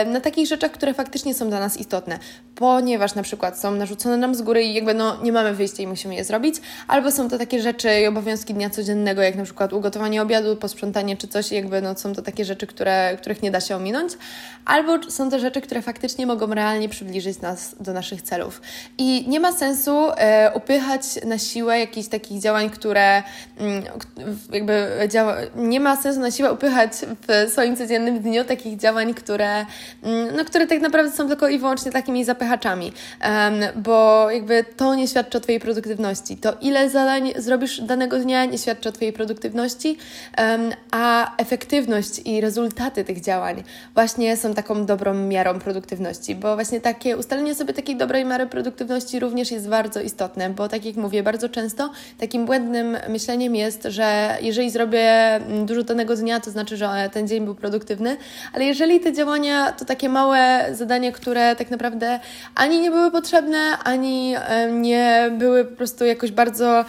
na 0.07 0.21
takich 0.21 0.47
rzeczach, 0.47 0.71
które 0.71 0.95
faktycznie 0.95 1.22
są 1.35 1.49
dla 1.49 1.61
nas 1.61 1.77
istotne, 1.77 2.19
ponieważ 2.55 3.15
na 3.15 3.23
przykład 3.23 3.59
są 3.59 3.71
narzucone 3.71 4.17
nam 4.17 4.35
z 4.35 4.43
góry 4.43 4.65
i 4.65 4.75
jakby 4.75 4.95
no, 4.95 5.23
nie 5.23 5.33
mamy 5.33 5.55
wyjścia 5.55 5.83
i 5.83 5.87
musimy 5.87 6.15
je 6.15 6.25
zrobić, 6.25 6.55
albo 6.89 7.11
są 7.11 7.29
to 7.29 7.39
takie 7.39 7.63
rzeczy 7.63 8.01
i 8.01 8.07
obowiązki 8.07 8.55
dnia 8.55 8.71
codziennego, 8.71 9.23
jak 9.23 9.37
na 9.37 9.45
przykład 9.45 9.73
ugotowanie 9.73 10.23
obiadu, 10.23 10.57
posprzątanie 10.57 11.17
czy 11.17 11.29
coś, 11.29 11.53
jakby 11.53 11.83
no, 11.83 11.99
są 11.99 12.13
to 12.15 12.23
takie 12.23 12.45
rzeczy, 12.45 12.67
które, 12.67 13.17
których 13.21 13.43
nie 13.43 13.51
da 13.51 13.61
się 13.61 13.77
ominąć, 13.77 14.13
albo 14.65 15.11
są 15.11 15.31
to 15.31 15.39
rzeczy, 15.39 15.61
które 15.61 15.83
faktycznie 15.83 16.27
mogą 16.27 16.55
realnie 16.55 16.89
przybliżyć 16.89 17.41
nas 17.41 17.75
do 17.81 17.93
naszych 17.93 18.23
celów. 18.23 18.63
I 18.99 19.25
nie 19.29 19.41
ma 19.41 19.53
sensu 19.53 20.09
e, 20.17 20.53
upychać 20.55 21.03
na 21.25 21.39
siłę 21.39 21.79
jakichś 21.79 22.09
takich 22.09 22.41
działań, 22.41 22.71
które 22.71 23.23
mm, 23.59 23.85
jakby 24.53 24.89
działa, 25.09 25.37
nie 25.57 25.81
ma 25.81 25.97
sensu 25.97 26.21
na 26.21 26.31
siłę 26.31 26.53
upychać 26.53 26.93
w 27.29 27.51
swoim 27.53 27.77
codziennym 27.77 28.21
dniu 28.21 28.45
takich 28.45 28.79
działań, 28.79 29.15
które, 29.15 29.67
mm, 30.03 30.37
no, 30.37 30.45
które 30.45 30.67
tak 30.67 30.81
naprawdę 30.81 31.12
są 31.15 31.29
tylko 31.29 31.49
i 31.49 31.59
wyłącznie 31.59 31.93
takimi 31.93 32.25
zapychaczami, 32.25 32.93
bo 33.77 34.31
jakby 34.31 34.65
to 34.77 34.95
nie 34.95 35.09
świadczy 35.09 35.39
o 35.39 35.41
Twojej 35.41 35.61
produktywności. 35.61 36.37
To 36.37 36.53
ile 36.61 36.91
zadań 36.91 37.33
zrobisz 37.37 37.81
danego 37.81 38.19
dnia 38.19 38.45
nie 38.45 38.59
świadczy 38.59 38.89
o 38.89 38.93
Twojej 38.93 39.13
produktywności, 39.13 39.97
a 40.91 41.37
efektywność 41.37 42.21
i 42.25 42.41
rezultaty 42.41 43.05
tych 43.05 43.21
działań 43.21 43.63
właśnie 43.95 44.37
są 44.37 44.55
taką 44.55 44.87
dobrą 44.87 45.15
miarą 45.15 45.61
produktywności, 45.61 46.35
bo 46.35 46.55
właśnie 46.55 46.81
takie 46.81 47.17
ustalenie 47.17 47.55
sobie 47.55 47.75
takiej 47.75 47.97
dobrej 47.97 48.25
miary 48.25 48.47
produktywności 48.47 49.21
również 49.21 49.51
jest 49.51 49.69
bardzo 49.69 50.01
istotne, 50.01 50.51
bo 50.51 50.69
tak 50.69 50.85
jak 50.85 50.97
mówię, 50.97 51.23
bardzo 51.23 51.49
często 51.49 51.91
takim 52.19 52.47
błędnym 52.47 52.97
myśleniem 53.09 53.57
jest, 53.57 53.83
że 53.85 54.37
jeżeli 54.41 54.71
zrobię 54.71 55.41
dużo 55.67 55.83
danego 55.83 56.17
dnia, 56.17 56.41
to 56.41 56.51
znaczy, 56.51 56.77
że 56.77 57.11
ten 57.13 57.29
dzień 57.29 57.45
był 57.45 57.55
produktywny, 57.55 58.17
ale 58.53 58.65
jeżeli 58.65 59.01
te 59.01 59.13
działania 59.13 59.73
to 59.73 59.85
takie 59.85 60.09
małe 60.09 60.69
zadania, 60.73 61.02
które 61.11 61.57
tak 61.57 61.71
naprawdę 61.71 62.21
ani 62.55 62.81
nie 62.81 62.91
były 62.91 63.11
potrzebne, 63.11 63.79
ani 63.85 64.35
nie 64.73 65.31
były 65.39 65.65
po 65.65 65.77
prostu 65.77 66.05
jakoś 66.05 66.33
bardzo 66.33 66.85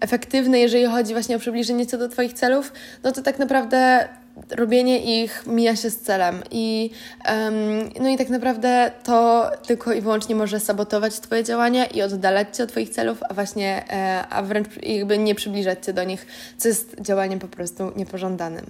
efektywne, 0.00 0.58
jeżeli 0.58 0.86
chodzi 0.86 1.12
właśnie 1.12 1.36
o 1.36 1.38
przybliżenie 1.38 1.86
co 1.86 1.98
do 1.98 2.08
Twoich 2.08 2.32
celów, 2.32 2.72
no 3.04 3.12
to 3.12 3.22
tak 3.22 3.38
naprawdę 3.38 4.08
robienie 4.50 5.22
ich 5.22 5.46
mija 5.46 5.76
się 5.76 5.90
z 5.90 6.00
celem 6.00 6.42
i 6.50 6.90
um, 7.28 7.90
no 8.00 8.08
i 8.08 8.16
tak 8.16 8.28
naprawdę 8.28 8.90
to 9.04 9.50
tylko 9.66 9.92
i 9.92 10.00
wyłącznie 10.00 10.34
może 10.34 10.60
sabotować 10.60 11.20
Twoje 11.20 11.44
działania 11.44 11.86
i 11.86 12.02
oddalać 12.02 12.56
Cię 12.56 12.64
od 12.64 12.70
Twoich 12.70 12.90
celów, 12.90 13.22
a 13.28 13.34
właśnie, 13.34 13.84
e, 13.90 14.24
a 14.30 14.42
wręcz 14.42 14.68
jakby 14.82 15.18
nie 15.18 15.34
przybliżać 15.34 15.86
Cię 15.86 15.92
do 15.92 16.04
nich, 16.04 16.26
co 16.56 16.68
jest 16.68 16.96
działaniem 17.00 17.38
po 17.38 17.48
prostu 17.48 17.92
niepożądanym. 17.96 18.64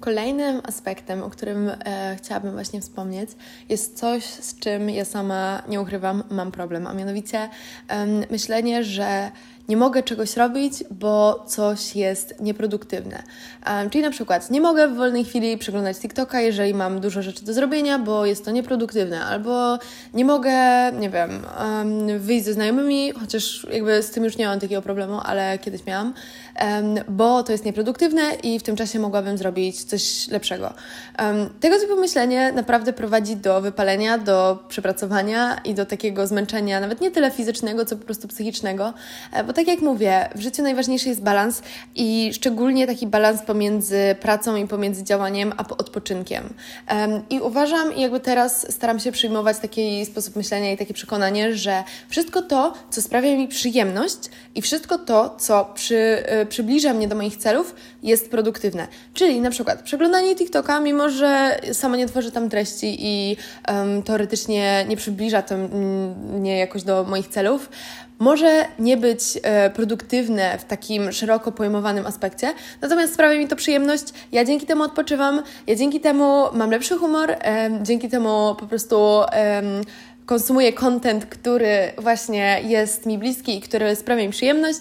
Kolejnym 0.00 0.60
aspektem, 0.64 1.22
o 1.22 1.30
którym 1.30 1.68
e, 1.68 2.16
chciałabym 2.18 2.52
właśnie 2.52 2.80
wspomnieć, 2.80 3.30
jest 3.68 3.98
coś, 3.98 4.24
z 4.24 4.58
czym 4.58 4.90
ja 4.90 5.04
sama 5.04 5.62
nie 5.68 5.80
ukrywam, 5.80 6.22
mam 6.30 6.52
problem, 6.52 6.86
a 6.86 6.94
mianowicie 6.94 7.48
myślenie, 8.30 8.84
że 8.84 9.30
nie 9.70 9.76
mogę 9.76 10.02
czegoś 10.02 10.36
robić, 10.36 10.84
bo 10.90 11.44
coś 11.46 11.96
jest 11.96 12.40
nieproduktywne. 12.40 13.22
Um, 13.66 13.90
czyli 13.90 14.04
na 14.04 14.10
przykład 14.10 14.50
nie 14.50 14.60
mogę 14.60 14.88
w 14.88 14.96
wolnej 14.96 15.24
chwili 15.24 15.58
przeglądać 15.58 15.98
TikToka, 15.98 16.40
jeżeli 16.40 16.74
mam 16.74 17.00
dużo 17.00 17.22
rzeczy 17.22 17.44
do 17.44 17.52
zrobienia, 17.52 17.98
bo 17.98 18.26
jest 18.26 18.44
to 18.44 18.50
nieproduktywne, 18.50 19.24
albo 19.24 19.78
nie 20.14 20.24
mogę, 20.24 20.52
nie 20.92 21.10
wiem, 21.10 21.30
um, 21.60 22.18
wyjść 22.18 22.44
ze 22.44 22.52
znajomymi, 22.52 23.12
chociaż 23.12 23.66
jakby 23.72 24.02
z 24.02 24.10
tym 24.10 24.24
już 24.24 24.36
nie 24.36 24.46
mam 24.46 24.60
takiego 24.60 24.82
problemu, 24.82 25.20
ale 25.24 25.58
kiedyś 25.58 25.86
miałam, 25.86 26.14
um, 26.60 26.94
bo 27.08 27.42
to 27.42 27.52
jest 27.52 27.64
nieproduktywne 27.64 28.22
i 28.42 28.58
w 28.58 28.62
tym 28.62 28.76
czasie 28.76 28.98
mogłabym 28.98 29.38
zrobić 29.38 29.84
coś 29.84 30.28
lepszego. 30.28 30.74
tego 31.60 31.78
typu 31.78 32.00
myślenie 32.00 32.52
naprawdę 32.52 32.92
prowadzi 32.92 33.36
do 33.36 33.60
wypalenia, 33.60 34.18
do 34.18 34.58
przepracowania 34.68 35.60
i 35.64 35.74
do 35.74 35.86
takiego 35.86 36.26
zmęczenia, 36.26 36.80
nawet 36.80 37.00
nie 37.00 37.10
tyle 37.10 37.30
fizycznego, 37.30 37.84
co 37.84 37.96
po 37.96 38.04
prostu 38.04 38.28
psychicznego, 38.28 38.92
e, 39.32 39.44
bo 39.44 39.52
tak 39.52 39.59
jak 39.66 39.80
mówię, 39.80 40.28
w 40.34 40.40
życiu 40.40 40.62
najważniejszy 40.62 41.08
jest 41.08 41.22
balans 41.22 41.62
i 41.94 42.30
szczególnie 42.34 42.86
taki 42.86 43.06
balans 43.06 43.42
pomiędzy 43.42 44.16
pracą 44.20 44.56
i 44.56 44.66
pomiędzy 44.66 45.04
działaniem 45.04 45.52
a 45.56 45.68
odpoczynkiem. 45.68 46.54
I 47.30 47.40
uważam, 47.40 47.96
i 47.96 48.00
jakby 48.00 48.20
teraz 48.20 48.72
staram 48.72 49.00
się 49.00 49.12
przyjmować 49.12 49.58
taki 49.58 50.06
sposób 50.06 50.36
myślenia 50.36 50.72
i 50.72 50.76
takie 50.76 50.94
przekonanie, 50.94 51.56
że 51.56 51.84
wszystko 52.08 52.42
to, 52.42 52.74
co 52.90 53.02
sprawia 53.02 53.36
mi 53.36 53.48
przyjemność 53.48 54.18
i 54.54 54.62
wszystko 54.62 54.98
to, 54.98 55.36
co 55.38 55.70
przy, 55.74 56.24
y, 56.42 56.46
przybliża 56.46 56.94
mnie 56.94 57.08
do 57.08 57.16
moich 57.16 57.36
celów, 57.36 57.74
jest 58.02 58.30
produktywne. 58.30 58.88
Czyli 59.14 59.40
na 59.40 59.50
przykład 59.50 59.82
przeglądanie 59.82 60.36
TikToka, 60.36 60.80
mimo 60.80 61.10
że 61.10 61.60
sama 61.72 61.96
nie 61.96 62.06
tworzę 62.06 62.30
tam 62.30 62.48
treści 62.48 62.96
i 62.98 63.36
um, 63.68 64.02
teoretycznie 64.02 64.84
nie 64.88 64.96
przybliża 64.96 65.42
to 65.42 65.56
mnie 66.32 66.58
jakoś 66.58 66.82
do 66.82 67.04
moich 67.04 67.28
celów, 67.28 67.70
może 68.20 68.66
nie 68.78 68.96
być 68.96 69.22
e, 69.42 69.70
produktywne 69.70 70.58
w 70.58 70.64
takim 70.64 71.12
szeroko 71.12 71.52
pojmowanym 71.52 72.06
aspekcie, 72.06 72.54
natomiast 72.80 73.14
sprawia 73.14 73.38
mi 73.38 73.48
to 73.48 73.56
przyjemność. 73.56 74.04
Ja 74.32 74.44
dzięki 74.44 74.66
temu 74.66 74.82
odpoczywam, 74.82 75.42
ja 75.66 75.76
dzięki 75.76 76.00
temu 76.00 76.44
mam 76.52 76.70
lepszy 76.70 76.98
humor, 76.98 77.36
dzięki 77.82 78.08
temu 78.08 78.56
po 78.58 78.66
prostu. 78.66 79.20
Konsumuję 80.30 80.72
content, 80.72 81.26
który 81.26 81.92
właśnie 81.98 82.60
jest 82.64 83.06
mi 83.06 83.18
bliski 83.18 83.58
i 83.58 83.60
który 83.60 83.96
sprawia 83.96 84.22
mi 84.22 84.30
przyjemność 84.30 84.78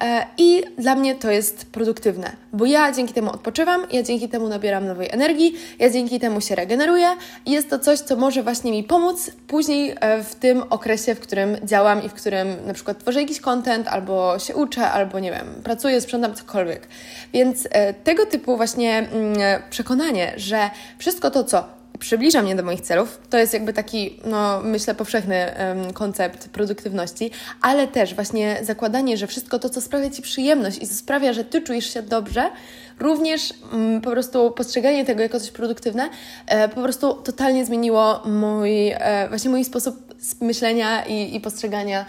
e, 0.00 0.26
i 0.38 0.62
dla 0.78 0.94
mnie 0.94 1.14
to 1.14 1.30
jest 1.30 1.66
produktywne, 1.66 2.36
bo 2.52 2.66
ja 2.66 2.92
dzięki 2.92 3.14
temu 3.14 3.30
odpoczywam, 3.30 3.86
ja 3.92 4.02
dzięki 4.02 4.28
temu 4.28 4.48
nabieram 4.48 4.86
nowej 4.86 5.08
energii, 5.10 5.54
ja 5.78 5.90
dzięki 5.90 6.20
temu 6.20 6.40
się 6.40 6.54
regeneruję 6.54 7.06
i 7.46 7.50
jest 7.50 7.70
to 7.70 7.78
coś, 7.78 7.98
co 7.98 8.16
może 8.16 8.42
właśnie 8.42 8.70
mi 8.70 8.84
pomóc 8.84 9.30
później 9.46 9.94
e, 10.00 10.24
w 10.24 10.34
tym 10.34 10.62
okresie, 10.70 11.14
w 11.14 11.20
którym 11.20 11.56
działam 11.64 12.02
i 12.02 12.08
w 12.08 12.14
którym 12.14 12.48
na 12.66 12.74
przykład 12.74 12.98
tworzę 12.98 13.20
jakiś 13.20 13.40
content, 13.40 13.88
albo 13.88 14.38
się 14.38 14.56
uczę, 14.56 14.90
albo 14.90 15.20
nie 15.20 15.30
wiem, 15.30 15.46
pracuję, 15.64 16.00
sprzątam 16.00 16.34
cokolwiek. 16.34 16.88
Więc 17.32 17.68
e, 17.70 17.94
tego 17.94 18.26
typu 18.26 18.56
właśnie 18.56 18.98
mm, 18.98 19.62
przekonanie, 19.70 20.32
że 20.36 20.70
wszystko 20.98 21.30
to, 21.30 21.44
co 21.44 21.81
przybliża 22.02 22.42
mnie 22.42 22.56
do 22.56 22.62
moich 22.62 22.80
celów. 22.80 23.20
To 23.30 23.38
jest 23.38 23.52
jakby 23.52 23.72
taki, 23.72 24.20
no 24.24 24.60
myślę, 24.64 24.94
powszechny 24.94 25.54
um, 25.58 25.92
koncept 25.92 26.48
produktywności, 26.48 27.30
ale 27.60 27.88
też 27.88 28.14
właśnie 28.14 28.58
zakładanie, 28.62 29.16
że 29.16 29.26
wszystko 29.26 29.58
to, 29.58 29.68
co 29.68 29.80
sprawia 29.80 30.10
Ci 30.10 30.22
przyjemność 30.22 30.82
i 30.82 30.88
co 30.88 30.94
sprawia, 30.94 31.32
że 31.32 31.44
Ty 31.44 31.62
czujesz 31.62 31.94
się 31.94 32.02
dobrze, 32.02 32.50
również 32.98 33.54
um, 33.72 34.00
po 34.00 34.10
prostu 34.10 34.50
postrzeganie 34.50 35.04
tego 35.04 35.22
jako 35.22 35.40
coś 35.40 35.50
produktywne, 35.50 36.08
e, 36.46 36.68
po 36.68 36.82
prostu 36.82 37.14
totalnie 37.14 37.64
zmieniło 37.64 38.22
mój, 38.24 38.90
e, 38.90 39.28
właśnie 39.28 39.50
mój 39.50 39.64
sposób 39.64 40.14
myślenia 40.40 41.04
i, 41.04 41.36
i 41.36 41.40
postrzegania 41.40 42.06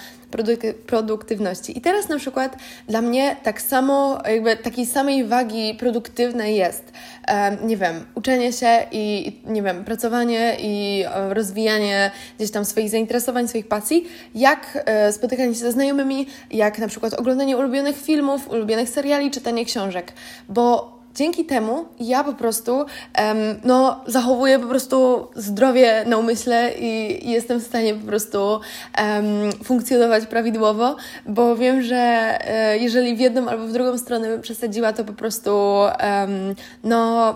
produktywności. 0.85 1.77
I 1.77 1.81
teraz 1.81 2.09
na 2.09 2.17
przykład 2.17 2.57
dla 2.87 3.01
mnie 3.01 3.35
tak 3.43 3.61
samo, 3.61 4.19
jakby 4.25 4.57
takiej 4.57 4.85
samej 4.85 5.25
wagi 5.25 5.75
produktywnej 5.79 6.55
jest, 6.55 6.91
nie 7.63 7.77
wiem, 7.77 8.05
uczenie 8.15 8.53
się 8.53 8.85
i, 8.91 9.35
nie 9.45 9.61
wiem, 9.61 9.85
pracowanie 9.85 10.55
i 10.59 11.05
rozwijanie 11.29 12.11
gdzieś 12.37 12.51
tam 12.51 12.65
swoich 12.65 12.89
zainteresowań, 12.89 13.47
swoich 13.47 13.67
pasji, 13.67 14.07
jak 14.35 14.83
e, 14.85 15.13
spotykanie 15.13 15.53
się 15.53 15.59
ze 15.59 15.71
znajomymi, 15.71 16.27
jak 16.51 16.79
na 16.79 16.87
przykład 16.87 17.13
oglądanie 17.13 17.57
ulubionych 17.57 18.01
filmów, 18.01 18.49
ulubionych 18.49 18.89
seriali, 18.89 19.31
czytanie 19.31 19.65
książek, 19.65 20.13
bo 20.49 20.92
dzięki 21.15 21.45
temu 21.45 21.85
ja 21.99 22.23
po 22.23 22.33
prostu 22.33 22.77
um, 22.77 22.87
no, 23.63 24.01
zachowuję 24.07 24.59
po 24.59 24.67
prostu 24.67 25.27
zdrowie 25.35 26.03
na 26.07 26.17
umyśle 26.17 26.71
i, 26.79 27.29
jestem 27.29 27.59
w 27.59 27.63
stanie 27.63 27.95
po 27.95 28.07
prostu 28.07 28.39
um, 28.43 29.51
funkcjonować 29.63 30.25
prawidłowo, 30.25 30.95
bo 31.25 31.55
wiem, 31.55 31.81
że 31.81 31.95
e, 31.95 32.77
jeżeli 32.77 33.15
w 33.15 33.19
jedną 33.19 33.47
albo 33.49 33.67
w 33.67 33.71
drugą 33.71 33.97
stronę 33.97 34.27
bym 34.27 34.41
przesadziła, 34.41 34.93
to 34.93 35.03
po 35.03 35.13
prostu 35.13 35.51
um, 35.51 36.55
no 36.83 37.33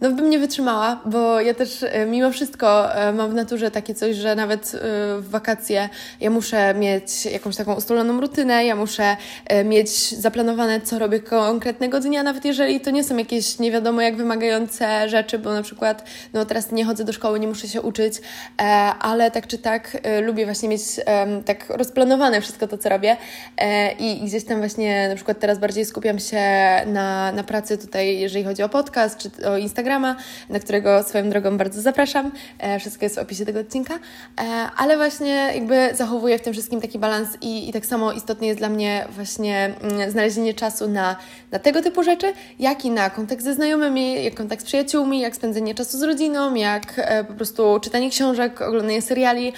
no 0.00 0.10
bym 0.10 0.30
nie 0.30 0.38
wytrzymała, 0.38 1.00
bo 1.04 1.40
ja 1.40 1.54
też 1.54 1.82
e, 1.82 2.06
mimo 2.06 2.30
wszystko 2.30 2.94
e, 2.94 3.12
mam 3.12 3.30
w 3.30 3.34
naturze 3.34 3.70
takie 3.70 3.94
coś, 3.94 4.16
że 4.16 4.34
nawet 4.34 4.74
e, 4.74 4.78
w 5.20 5.28
wakacje 5.30 5.88
ja 6.20 6.30
muszę 6.30 6.74
mieć 6.74 7.26
jakąś 7.26 7.56
taką 7.56 7.74
ustaloną 7.74 8.20
rutynę, 8.20 8.64
ja 8.64 8.76
muszę 8.76 9.16
mieć 9.64 10.14
zaplanowane, 10.14 10.80
co 10.80 10.98
robię 10.98 11.20
konkretnego 11.20 12.00
dnia, 12.00 12.22
nawet 12.22 12.44
jeżeli 12.44 12.80
to 12.80 12.90
nie 12.90 13.04
są 13.04 13.16
jakieś 13.16 13.58
nie 13.58 13.70
wiadomo 13.70 14.00
jak 14.00 14.16
wymagające 14.16 15.08
rzeczy, 15.08 15.38
bo 15.38 15.52
na 15.52 15.62
przykład 15.62 16.04
no 16.32 16.44
teraz 16.44 16.72
nie 16.72 16.84
chodzę 16.84 17.04
do 17.04 17.12
szkoły, 17.12 17.40
nie 17.40 17.48
muszę 17.48 17.68
się 17.68 17.82
uczyć, 17.82 18.14
ale 19.00 19.30
tak 19.30 19.46
czy 19.46 19.58
tak 19.58 19.96
lubię 20.22 20.44
właśnie 20.44 20.68
mieć 20.68 20.82
tak 21.44 21.66
rozplanowane 21.68 22.40
wszystko 22.40 22.68
to, 22.68 22.78
co 22.78 22.88
robię 22.88 23.16
i 23.98 24.20
gdzieś 24.24 24.44
tam 24.44 24.58
właśnie 24.58 25.08
na 25.08 25.14
przykład 25.14 25.38
teraz 25.40 25.58
bardziej 25.58 25.84
skupiam 25.84 26.18
się 26.18 26.40
na, 26.86 27.32
na 27.32 27.44
pracy 27.44 27.78
tutaj, 27.78 28.18
jeżeli 28.18 28.44
chodzi 28.44 28.62
o 28.62 28.68
podcast 28.68 29.18
czy 29.18 29.48
o 29.48 29.56
Instagram, 29.56 29.83
Instagrama, 29.84 30.16
na 30.48 30.60
którego 30.60 31.02
swoją 31.02 31.30
drogą 31.30 31.58
bardzo 31.58 31.80
zapraszam. 31.80 32.32
E, 32.58 32.78
wszystko 32.78 33.04
jest 33.04 33.16
w 33.16 33.18
opisie 33.18 33.46
tego 33.46 33.60
odcinka. 33.60 33.94
E, 33.94 34.42
ale 34.76 34.96
właśnie 34.96 35.50
jakby 35.54 35.90
zachowuję 35.94 36.38
w 36.38 36.42
tym 36.42 36.52
wszystkim 36.52 36.80
taki 36.80 36.98
balans 36.98 37.28
i, 37.40 37.68
i 37.68 37.72
tak 37.72 37.86
samo 37.86 38.12
istotne 38.12 38.46
jest 38.46 38.58
dla 38.58 38.68
mnie 38.68 39.06
właśnie 39.10 39.74
mm, 39.80 40.10
znalezienie 40.10 40.54
czasu 40.54 40.88
na, 40.88 41.16
na 41.50 41.58
tego 41.58 41.82
typu 41.82 42.02
rzeczy, 42.02 42.32
jak 42.58 42.84
i 42.84 42.90
na 42.90 43.10
kontakt 43.10 43.42
ze 43.42 43.54
znajomymi, 43.54 44.24
jak 44.24 44.34
kontakt 44.34 44.62
z 44.62 44.64
przyjaciółmi, 44.64 45.20
jak 45.20 45.36
spędzenie 45.36 45.74
czasu 45.74 45.98
z 45.98 46.02
rodziną, 46.02 46.54
jak 46.54 46.92
e, 46.96 47.24
po 47.24 47.34
prostu 47.34 47.80
czytanie 47.80 48.10
książek, 48.10 48.60
oglądanie 48.60 49.02
seriali 49.02 49.52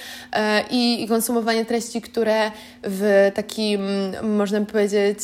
i, 0.71 1.03
i 1.03 1.09
konsumowanie 1.09 1.65
treści, 1.65 2.03
które 2.03 2.51
w 2.83 3.31
takim, 3.35 3.81
można 4.23 4.61
by 4.61 4.67
powiedzieć, 4.67 5.19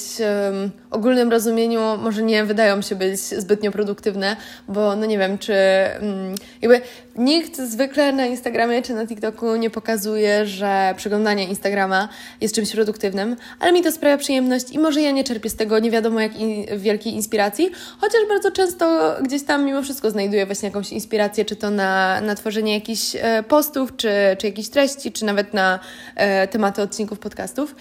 ogólnym 0.90 1.30
rozumieniu 1.30 1.80
może 1.99 2.23
nie 2.23 2.44
wydają 2.44 2.82
się 2.82 2.94
być 2.94 3.21
zbytnio 3.21 3.73
produktywne, 3.73 4.37
bo 4.68 4.91
no 4.96 5.06
nie 5.06 5.18
wiem, 5.18 5.38
czy 5.38 5.54
mm, 5.54 6.34
jakby 6.62 6.80
nikt 7.16 7.56
zwykle 7.56 8.12
na 8.12 8.26
Instagramie 8.26 8.82
czy 8.82 8.94
na 8.94 9.06
TikToku 9.06 9.56
nie 9.56 9.70
pokazuje, 9.70 10.46
że 10.46 10.94
przeglądanie 10.96 11.44
Instagrama 11.44 12.08
jest 12.40 12.54
czymś 12.54 12.72
produktywnym, 12.72 13.37
ale 13.61 13.72
mi 13.72 13.82
to 13.82 13.92
sprawia 13.92 14.18
przyjemność 14.18 14.70
i 14.70 14.78
może 14.78 15.02
ja 15.02 15.11
nie 15.11 15.25
czerpię 15.25 15.50
z 15.50 15.56
tego 15.56 15.78
nie 15.78 15.90
wiadomo 15.90 16.20
jak 16.20 16.37
in, 16.37 16.66
wielkiej 16.78 17.14
inspiracji, 17.14 17.70
chociaż 17.99 18.20
bardzo 18.28 18.50
często 18.50 19.16
gdzieś 19.22 19.42
tam 19.42 19.64
mimo 19.64 19.82
wszystko 19.82 20.11
znajduję 20.11 20.46
właśnie 20.46 20.68
jakąś 20.68 20.92
inspirację, 20.92 21.44
czy 21.44 21.56
to 21.56 21.70
na, 21.70 22.20
na 22.20 22.34
tworzenie 22.34 22.75
jakichś 22.75 23.16
e, 23.16 23.42
postów, 23.49 23.96
czy, 23.96 24.11
czy 24.38 24.46
jakichś 24.46 24.68
treści, 24.68 25.12
czy 25.12 25.25
nawet 25.25 25.54
na 25.54 25.78
e, 26.16 26.49
tematy 26.49 26.82
odcinków 26.82 27.18
podcastów, 27.18 27.75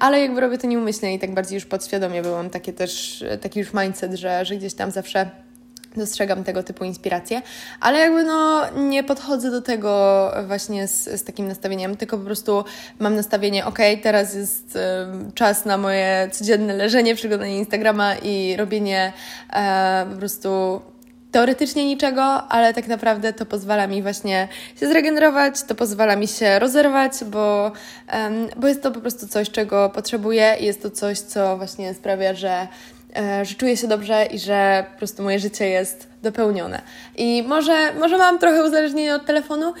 ale 0.00 0.20
jakby 0.20 0.40
robię 0.40 0.58
to 0.58 0.66
nieumyślnie 0.66 1.14
i 1.14 1.18
tak 1.18 1.34
bardziej 1.34 1.54
już 1.54 1.64
podświadomie 1.64 2.22
byłam 2.22 2.50
takie 2.50 2.72
też, 2.72 3.24
taki 3.40 3.58
już 3.58 3.74
mindset, 3.74 4.14
że, 4.14 4.44
że 4.44 4.56
gdzieś 4.56 4.74
tam 4.74 4.90
zawsze 4.90 5.47
dostrzegam 5.98 6.44
tego 6.44 6.62
typu 6.62 6.84
inspiracje, 6.84 7.42
ale 7.80 7.98
jakby 7.98 8.24
no 8.24 8.70
nie 8.76 9.04
podchodzę 9.04 9.50
do 9.50 9.62
tego 9.62 10.32
właśnie 10.46 10.88
z, 10.88 11.04
z 11.04 11.24
takim 11.24 11.48
nastawieniem, 11.48 11.96
tylko 11.96 12.18
po 12.18 12.24
prostu 12.24 12.64
mam 12.98 13.16
nastawienie, 13.16 13.66
ok, 13.66 13.78
teraz 14.02 14.34
jest 14.34 14.76
y, 14.76 14.78
czas 15.34 15.64
na 15.64 15.78
moje 15.78 16.28
codzienne 16.32 16.74
leżenie, 16.74 17.14
przeglądanie 17.14 17.58
Instagrama 17.58 18.14
i 18.14 18.56
robienie 18.56 19.12
e, 19.52 20.06
po 20.12 20.16
prostu 20.16 20.80
teoretycznie 21.30 21.84
niczego, 21.84 22.22
ale 22.24 22.74
tak 22.74 22.88
naprawdę 22.88 23.32
to 23.32 23.46
pozwala 23.46 23.86
mi 23.86 24.02
właśnie 24.02 24.48
się 24.80 24.88
zregenerować, 24.88 25.62
to 25.62 25.74
pozwala 25.74 26.16
mi 26.16 26.28
się 26.28 26.58
rozerwać, 26.58 27.12
bo, 27.26 27.72
bo 28.56 28.68
jest 28.68 28.82
to 28.82 28.90
po 28.90 29.00
prostu 29.00 29.28
coś, 29.28 29.50
czego 29.50 29.90
potrzebuję 29.90 30.56
i 30.60 30.64
jest 30.64 30.82
to 30.82 30.90
coś, 30.90 31.18
co 31.18 31.56
właśnie 31.56 31.94
sprawia, 31.94 32.34
że 32.34 32.68
że 33.42 33.54
czuję 33.54 33.76
się 33.76 33.88
dobrze 33.88 34.26
i 34.26 34.38
że 34.38 34.84
po 34.92 34.98
prostu 34.98 35.22
moje 35.22 35.38
życie 35.38 35.68
jest 35.68 36.08
dopełnione. 36.22 36.82
I 37.16 37.44
może, 37.46 37.94
może 37.94 38.18
mam 38.18 38.38
trochę 38.38 38.64
uzależnienie 38.64 39.14
od 39.14 39.26
telefonu, 39.26 39.74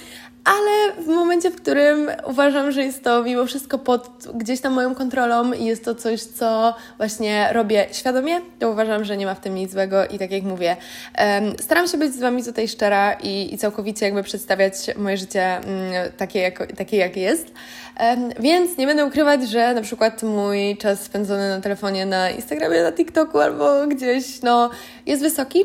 ale 0.44 1.04
w 1.04 1.06
momencie, 1.06 1.50
w 1.50 1.56
którym 1.56 2.10
uważam, 2.26 2.72
że 2.72 2.84
jest 2.84 3.04
to 3.04 3.22
mimo 3.22 3.46
wszystko 3.46 3.78
pod 3.78 4.28
gdzieś 4.34 4.60
tam 4.60 4.72
moją 4.72 4.94
kontrolą 4.94 5.52
i 5.52 5.64
jest 5.64 5.84
to 5.84 5.94
coś, 5.94 6.22
co 6.22 6.74
właśnie 6.96 7.48
robię 7.52 7.86
świadomie, 7.92 8.40
to 8.58 8.70
uważam, 8.70 9.04
że 9.04 9.16
nie 9.16 9.26
ma 9.26 9.34
w 9.34 9.40
tym 9.40 9.54
nic 9.54 9.72
złego 9.72 10.06
i 10.06 10.18
tak 10.18 10.30
jak 10.30 10.42
mówię, 10.42 10.76
staram 11.60 11.88
się 11.88 11.98
być 11.98 12.14
z 12.14 12.20
Wami 12.20 12.44
tutaj 12.44 12.68
szczera 12.68 13.12
i, 13.12 13.54
i 13.54 13.58
całkowicie 13.58 14.06
jakby 14.06 14.22
przedstawiać 14.22 14.74
moje 14.96 15.16
życie 15.16 15.56
mm, 15.56 16.12
takie, 16.16 16.38
jak, 16.40 16.72
takie, 16.76 16.96
jak 16.96 17.16
jest. 17.16 17.52
Więc 18.40 18.76
nie 18.76 18.86
będę 18.86 19.04
ukrywać, 19.04 19.48
że 19.48 19.74
na 19.74 19.82
przykład 19.82 20.22
mój 20.22 20.76
czas 20.76 21.00
spędzony 21.00 21.48
na 21.48 21.60
telefonie, 21.60 22.06
na 22.06 22.30
Instagramie, 22.30 22.82
na 22.82 22.92
TikToku 22.92 23.38
albo 23.38 23.86
gdzieś, 23.86 24.42
no, 24.42 24.70
jest 25.06 25.22
wysoki. 25.22 25.64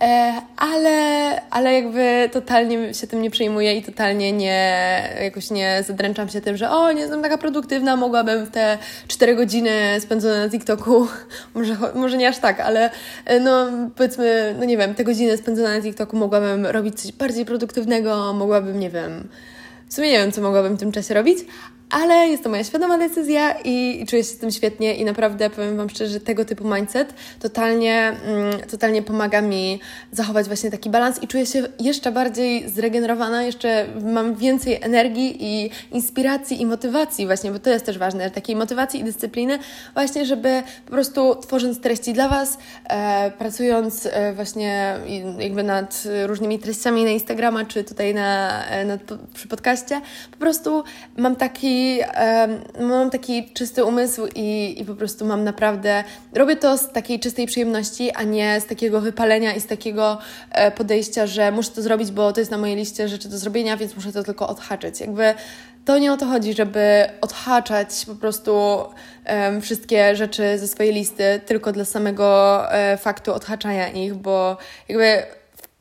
E, 0.00 0.32
ale, 0.56 1.40
ale 1.50 1.74
jakby 1.74 2.28
totalnie 2.32 2.94
się 2.94 3.06
tym 3.06 3.22
nie 3.22 3.30
przejmuję 3.30 3.76
i 3.76 3.82
totalnie 3.82 4.32
nie, 4.32 5.02
jakoś 5.22 5.50
nie 5.50 5.82
zadręczam 5.86 6.28
się 6.28 6.40
tym, 6.40 6.56
że 6.56 6.70
o, 6.70 6.92
nie 6.92 7.00
jestem 7.00 7.22
taka 7.22 7.38
produktywna, 7.38 7.96
mogłabym 7.96 8.46
te 8.46 8.78
4 9.08 9.36
godziny 9.36 9.70
spędzone 10.00 10.44
na 10.44 10.50
TikToku, 10.50 11.06
może, 11.54 11.76
może 11.94 12.16
nie 12.16 12.28
aż 12.28 12.38
tak, 12.38 12.60
ale 12.60 12.90
e, 13.24 13.40
no 13.40 13.66
powiedzmy, 13.96 14.54
no 14.58 14.64
nie 14.64 14.76
wiem, 14.76 14.94
te 14.94 15.04
godziny 15.04 15.36
spędzone 15.36 15.76
na 15.76 15.82
TikToku 15.82 16.16
mogłabym 16.16 16.66
robić 16.66 17.00
coś 17.00 17.12
bardziej 17.12 17.44
produktywnego, 17.44 18.32
mogłabym, 18.32 18.80
nie 18.80 18.90
wiem, 18.90 19.28
w 19.88 19.94
sumie 19.94 20.10
nie 20.10 20.18
wiem, 20.18 20.32
co 20.32 20.40
mogłabym 20.42 20.76
w 20.76 20.80
tym 20.80 20.92
czasie 20.92 21.14
robić, 21.14 21.38
ale 21.94 22.28
jest 22.28 22.42
to 22.42 22.50
moja 22.50 22.64
świadoma 22.64 22.98
decyzja 22.98 23.54
i, 23.64 24.06
czuję 24.08 24.24
się 24.24 24.28
z 24.28 24.38
tym 24.38 24.50
świetnie 24.50 24.94
i 24.94 25.04
naprawdę 25.04 25.50
powiem 25.50 25.76
Wam 25.76 25.90
szczerze, 25.90 26.12
że 26.12 26.20
tego 26.20 26.44
typu 26.44 26.74
mindset 26.74 27.14
totalnie, 27.40 28.16
mm, 28.26 28.60
totalnie 28.70 29.02
pomaga 29.02 29.40
mi 29.40 29.80
zachować 30.12 30.46
właśnie 30.46 30.70
taki 30.70 30.90
balans 30.90 31.22
i 31.22 31.28
czuję 31.28 31.46
się 31.46 31.62
jeszcze 31.80 32.12
bardziej 32.12 32.68
zregenerowana, 32.68 33.42
jeszcze 33.42 33.86
mam 34.04 34.34
więcej 34.34 34.78
energii 34.82 35.36
i 35.40 35.70
inspiracji 35.92 36.62
i 36.62 36.66
motywacji 36.66 37.26
właśnie, 37.26 37.50
bo 37.50 37.58
to 37.58 37.70
jest 37.70 37.86
też 37.86 37.98
ważne, 37.98 38.30
takiej 38.30 38.56
motywacji 38.56 39.00
i 39.00 39.04
dyscypliny 39.04 39.58
właśnie, 39.94 40.26
żeby 40.26 40.62
po 40.86 40.92
prostu 40.92 41.36
tworząc 41.36 41.80
treści 41.80 42.12
dla 42.12 42.28
Was, 42.28 42.58
e, 42.88 43.30
pracując 43.30 44.06
e, 44.06 44.32
właśnie 44.32 44.96
jakby 45.38 45.62
nad 45.62 46.02
różnymi 46.26 46.58
treściami 46.58 47.04
na 47.04 47.10
Instagrama, 47.10 47.64
czy 47.64 47.84
tutaj 47.84 48.14
na, 48.14 48.64
e, 48.66 48.84
na, 48.84 48.98
przy 49.34 49.48
podcaście, 49.48 50.00
po 50.30 50.36
prostu 50.36 50.84
mam 51.16 51.36
taki 51.36 51.83
mam 52.80 53.10
taki 53.10 53.50
czysty 53.54 53.84
umysł 53.84 54.26
i, 54.34 54.76
i 54.80 54.84
po 54.84 54.94
prostu 54.94 55.24
mam 55.24 55.44
naprawdę, 55.44 56.04
robię 56.32 56.56
to 56.56 56.78
z 56.78 56.92
takiej 56.92 57.20
czystej 57.20 57.46
przyjemności, 57.46 58.10
a 58.12 58.22
nie 58.22 58.60
z 58.60 58.66
takiego 58.66 59.00
wypalenia 59.00 59.54
i 59.54 59.60
z 59.60 59.66
takiego 59.66 60.18
e, 60.50 60.70
podejścia, 60.70 61.26
że 61.26 61.52
muszę 61.52 61.70
to 61.70 61.82
zrobić, 61.82 62.10
bo 62.10 62.32
to 62.32 62.40
jest 62.40 62.50
na 62.50 62.58
mojej 62.58 62.76
liście 62.76 63.08
rzeczy 63.08 63.28
do 63.28 63.38
zrobienia, 63.38 63.76
więc 63.76 63.96
muszę 63.96 64.12
to 64.12 64.22
tylko 64.22 64.48
odhaczyć. 64.48 65.00
Jakby 65.00 65.34
to 65.84 65.98
nie 65.98 66.12
o 66.12 66.16
to 66.16 66.26
chodzi, 66.26 66.54
żeby 66.54 67.04
odhaczać 67.20 67.88
po 68.06 68.14
prostu 68.14 68.52
um, 69.26 69.60
wszystkie 69.60 70.16
rzeczy 70.16 70.58
ze 70.58 70.68
swojej 70.68 70.92
listy 70.92 71.40
tylko 71.46 71.72
dla 71.72 71.84
samego 71.84 72.60
e, 72.72 72.96
faktu 72.96 73.34
odhaczania 73.34 73.88
ich, 73.88 74.14
bo 74.14 74.56
jakby 74.88 75.22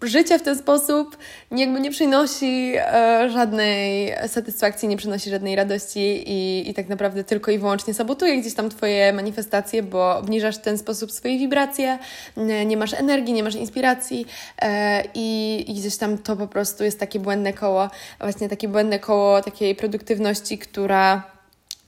życie 0.07 0.39
w 0.39 0.41
ten 0.41 0.57
sposób 0.57 1.17
jakby 1.51 1.79
nie 1.79 1.91
przynosi 1.91 2.73
e, 2.77 3.29
żadnej 3.29 4.13
satysfakcji, 4.27 4.87
nie 4.87 4.97
przynosi 4.97 5.29
żadnej 5.29 5.55
radości 5.55 6.23
i, 6.31 6.69
i 6.69 6.73
tak 6.73 6.89
naprawdę 6.89 7.23
tylko 7.23 7.51
i 7.51 7.59
wyłącznie 7.59 7.93
sabotuje 7.93 8.37
gdzieś 8.37 8.53
tam 8.53 8.69
Twoje 8.69 9.13
manifestacje, 9.13 9.83
bo 9.83 10.17
obniżasz 10.17 10.57
w 10.57 10.61
ten 10.61 10.77
sposób 10.77 11.11
swoje 11.11 11.37
wibracje, 11.37 11.99
nie, 12.37 12.65
nie 12.65 12.77
masz 12.77 12.93
energii, 12.93 13.33
nie 13.33 13.43
masz 13.43 13.55
inspiracji 13.55 14.25
e, 14.61 15.03
i, 15.13 15.63
i 15.67 15.73
gdzieś 15.73 15.97
tam 15.97 16.17
to 16.17 16.35
po 16.35 16.47
prostu 16.47 16.83
jest 16.83 16.99
takie 16.99 17.19
błędne 17.19 17.53
koło, 17.53 17.89
właśnie 18.19 18.49
takie 18.49 18.67
błędne 18.67 18.99
koło 18.99 19.41
takiej 19.41 19.75
produktywności, 19.75 20.57
która 20.57 21.32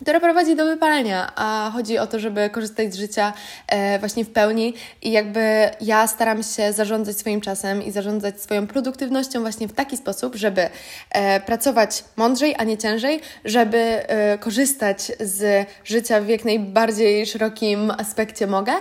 która 0.01 0.19
prowadzi 0.19 0.55
do 0.55 0.65
wypalenia, 0.65 1.31
a 1.35 1.71
chodzi 1.73 1.97
o 1.97 2.07
to, 2.07 2.19
żeby 2.19 2.49
korzystać 2.49 2.93
z 2.93 2.97
życia 2.97 3.33
e, 3.67 3.99
właśnie 3.99 4.25
w 4.25 4.29
pełni. 4.29 4.73
I 5.01 5.11
jakby 5.11 5.69
ja 5.81 6.07
staram 6.07 6.43
się 6.43 6.73
zarządzać 6.73 7.17
swoim 7.17 7.41
czasem 7.41 7.83
i 7.83 7.91
zarządzać 7.91 8.41
swoją 8.41 8.67
produktywnością 8.67 9.41
właśnie 9.41 9.67
w 9.67 9.73
taki 9.73 9.97
sposób, 9.97 10.35
żeby 10.35 10.69
e, 11.11 11.39
pracować 11.39 12.03
mądrzej, 12.15 12.55
a 12.57 12.63
nie 12.63 12.77
ciężej, 12.77 13.21
żeby 13.45 13.77
e, 13.77 14.37
korzystać 14.37 15.11
z 15.19 15.67
życia 15.83 16.21
w 16.21 16.27
jak 16.27 16.45
najbardziej 16.45 17.25
szerokim 17.25 17.91
aspekcie 17.91 18.47
mogę, 18.47 18.73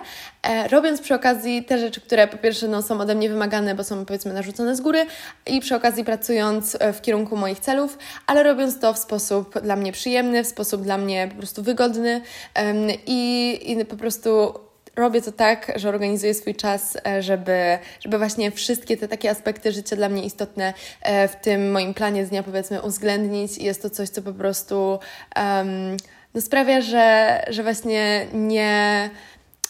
robiąc 0.71 1.01
przy 1.01 1.15
okazji 1.15 1.65
te 1.65 1.79
rzeczy, 1.79 2.01
które 2.01 2.29
po 2.29 2.37
pierwsze 2.37 2.69
no, 2.69 2.83
są 2.83 3.01
ode 3.01 3.15
mnie 3.15 3.29
wymagane, 3.29 3.75
bo 3.75 3.85
są 3.85 4.05
powiedzmy 4.05 4.33
narzucone 4.33 4.77
z 4.77 4.81
góry 4.81 5.07
i 5.47 5.61
przy 5.61 5.75
okazji 5.75 6.05
pracując 6.05 6.79
w 6.93 7.01
kierunku 7.01 7.37
moich 7.37 7.61
celów, 7.61 7.99
ale 8.27 8.43
robiąc 8.43 8.81
to 8.81 8.93
w 8.93 8.99
sposób 8.99 9.61
dla 9.61 9.77
mnie 9.77 9.93
przyjemny, 9.93 10.45
w 10.45 10.47
sposób 10.47 10.83
dla 10.83 10.99
mnie 10.99 11.04
po 11.31 11.37
prostu 11.37 11.63
wygodny 11.63 12.21
i, 13.07 13.61
i 13.67 13.85
po 13.85 13.97
prostu 13.97 14.55
robię 14.97 15.23
to 15.23 15.33
tak, 15.33 15.73
że 15.77 15.89
organizuję 15.89 16.35
swój 16.35 16.55
czas, 16.55 16.97
e, 17.07 17.23
żeby, 17.23 17.79
żeby 18.01 18.19
właśnie 18.19 18.51
wszystkie 18.51 18.97
te 18.97 19.09
takie 19.09 19.31
aspekty 19.31 19.73
życia 19.73 19.97
dla 19.97 20.09
mnie 20.09 20.25
istotne 20.25 20.75
w 21.05 21.37
tym 21.43 21.73
moim 21.73 21.95
planie 21.95 22.27
z 22.27 22.29
dnia 22.31 22.43
powiedzmy 22.43 22.83
uwzględnić. 22.83 23.59
Jest 23.59 23.83
to 23.83 23.91
coś, 23.91 24.09
co 24.09 24.23
po 24.23 24.33
prostu 24.33 24.99
um, 25.37 25.97
no 26.35 26.41
sprawia, 26.41 26.81
że, 26.81 27.45
że 27.49 27.63
właśnie 27.63 28.27
nie 28.33 29.11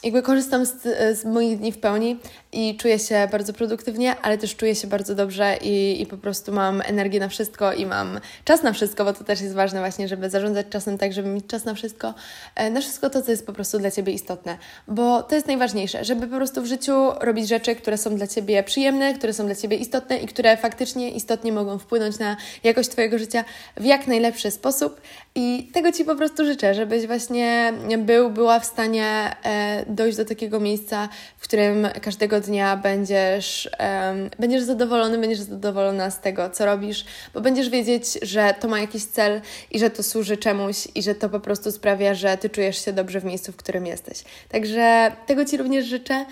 jakby 0.05 0.23
korzystam 0.23 0.66
z, 0.66 0.83
z 1.18 1.25
moich 1.25 1.59
dni 1.59 1.73
w 1.73 1.79
pełni 1.79 2.20
i 2.55 2.77
czuję 2.77 2.99
się 2.99 3.29
bardzo 3.33 3.53
produktywnie, 3.53 4.17
ale 4.23 4.38
też 4.38 4.57
czuję 4.57 4.75
się 4.75 4.87
bardzo 4.87 5.14
dobrze 5.14 5.57
i, 5.62 6.03
i 6.03 6.07
po 6.07 6.17
prostu 6.17 6.53
mam 6.53 6.83
energię 6.87 7.21
na 7.21 7.29
wszystko 7.29 7.73
i 7.73 7.87
mam 7.87 8.21
czas 8.45 8.62
na 8.62 8.73
wszystko, 8.73 9.05
bo 9.05 9.12
to 9.12 9.25
też 9.25 9.40
jest 9.40 9.55
ważne 9.55 9.81
właśnie, 9.81 10.09
żeby 10.09 10.31
zarządzać 10.31 10.67
czasem 10.71 10.99
tak, 10.99 11.12
żeby 11.12 11.29
mieć 11.29 11.47
czas 11.47 11.64
na 11.64 11.75
wszystko, 11.75 12.14
e, 12.55 12.71
na 12.71 12.81
wszystko 12.81 13.11
to, 13.11 13.23
co 13.23 13.31
jest 13.31 13.47
po 13.47 13.53
prostu 13.53 13.79
dla 13.79 13.90
Ciebie 13.90 14.12
istotne, 14.12 14.59
bo 14.88 15.23
to 15.23 15.35
jest 15.35 15.47
najważniejsze, 15.47 16.05
żeby 16.05 16.27
po 16.27 16.37
prostu 16.37 16.62
w 16.62 16.67
życiu 16.67 16.93
robić 17.21 17.49
rzeczy, 17.49 17.77
które 17.77 17.99
są 17.99 18.17
dla 18.17 18.27
Ciebie 18.27 18.62
przyjemne, 18.62 19.14
które 19.14 19.33
są 19.33 19.47
dla 19.47 19.55
Ciebie 19.55 19.77
istotne 19.77 20.19
i 20.19 20.27
które 20.27 20.57
faktycznie 20.57 21.11
istotnie 21.11 21.53
mogą 21.53 21.79
wpłynąć 21.79 22.19
na 22.19 22.37
jakość 22.64 22.88
Twojego 22.88 23.19
życia 23.19 23.45
w 23.77 23.85
jak 23.85 24.07
najlepszy 24.07 24.51
sposób. 24.51 25.01
I 25.35 25.71
tego 25.73 25.93
Ci 25.93 26.05
po 26.05 26.17
prostu 26.17 26.45
życzę, 26.45 26.75
żebyś 26.75 27.07
właśnie 27.07 27.73
był, 27.99 28.31
była 28.31 28.61
w 28.61 28.64
stanie 28.64 29.37
e, 29.45 29.85
dojść 29.87 30.17
do 30.17 30.25
takiego 30.25 30.61
miejsca, 30.61 31.09
w 31.38 31.43
którym 31.43 31.88
każdego 32.03 32.40
dnia 32.46 32.76
będziesz, 32.76 33.70
um, 33.80 34.30
będziesz 34.38 34.62
zadowolony, 34.62 35.18
będziesz 35.18 35.38
zadowolona 35.38 36.11
z 36.11 36.20
tego, 36.20 36.50
co 36.50 36.66
robisz, 36.66 37.04
bo 37.35 37.40
będziesz 37.40 37.68
wiedzieć, 37.70 38.18
że 38.22 38.54
to 38.61 38.68
ma 38.68 38.80
jakiś 38.80 39.04
cel 39.04 39.40
i 39.70 39.78
że 39.78 39.90
to 39.90 40.02
służy 40.02 40.37
czemuś 40.37 40.88
i 40.94 41.02
że 41.02 41.14
to 41.14 41.28
po 41.28 41.40
prostu 41.40 41.72
sprawia, 41.72 42.14
że 42.14 42.37
Ty 42.37 42.50
czujesz 42.50 42.85
się 42.85 42.92
dobrze 42.92 43.20
w 43.20 43.24
miejscu, 43.24 43.52
w 43.52 43.57
którym 43.57 43.87
jesteś. 43.87 44.24
Także 44.48 45.12
tego 45.26 45.44
Ci 45.44 45.57
również 45.57 45.87
życzę 45.87 46.26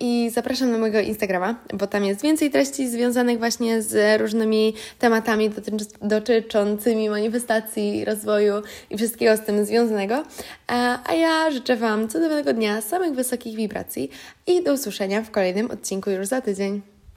i 0.00 0.30
zapraszam 0.30 0.70
na 0.70 0.78
mojego 0.78 1.00
Instagrama, 1.00 1.54
bo 1.74 1.86
tam 1.86 2.04
jest 2.04 2.22
więcej 2.22 2.50
treści 2.50 2.88
związanych 2.88 3.38
właśnie 3.38 3.82
z 3.82 4.20
różnymi 4.20 4.74
tematami 4.98 5.50
dotyczącymi 6.02 7.10
manifestacji, 7.10 8.04
rozwoju 8.04 8.54
i 8.90 8.96
wszystkiego 8.96 9.36
z 9.36 9.40
tym 9.40 9.64
związanego. 9.64 10.14
E, 10.14 10.24
a 11.04 11.14
ja 11.14 11.50
życzę 11.50 11.76
Wam 11.76 12.08
cudownego 12.08 12.52
dnia, 12.52 12.80
samych 12.80 13.14
wysokich 13.14 13.56
wibracji 13.56 14.10
i 14.46 14.62
do 14.62 14.72
usłyszenia 14.72 15.22
w 15.22 15.30
kolejnym 15.30 15.70
odcinku 15.70 16.10
już 16.10 16.26
za 16.26 16.40
tydzień. 16.40 16.93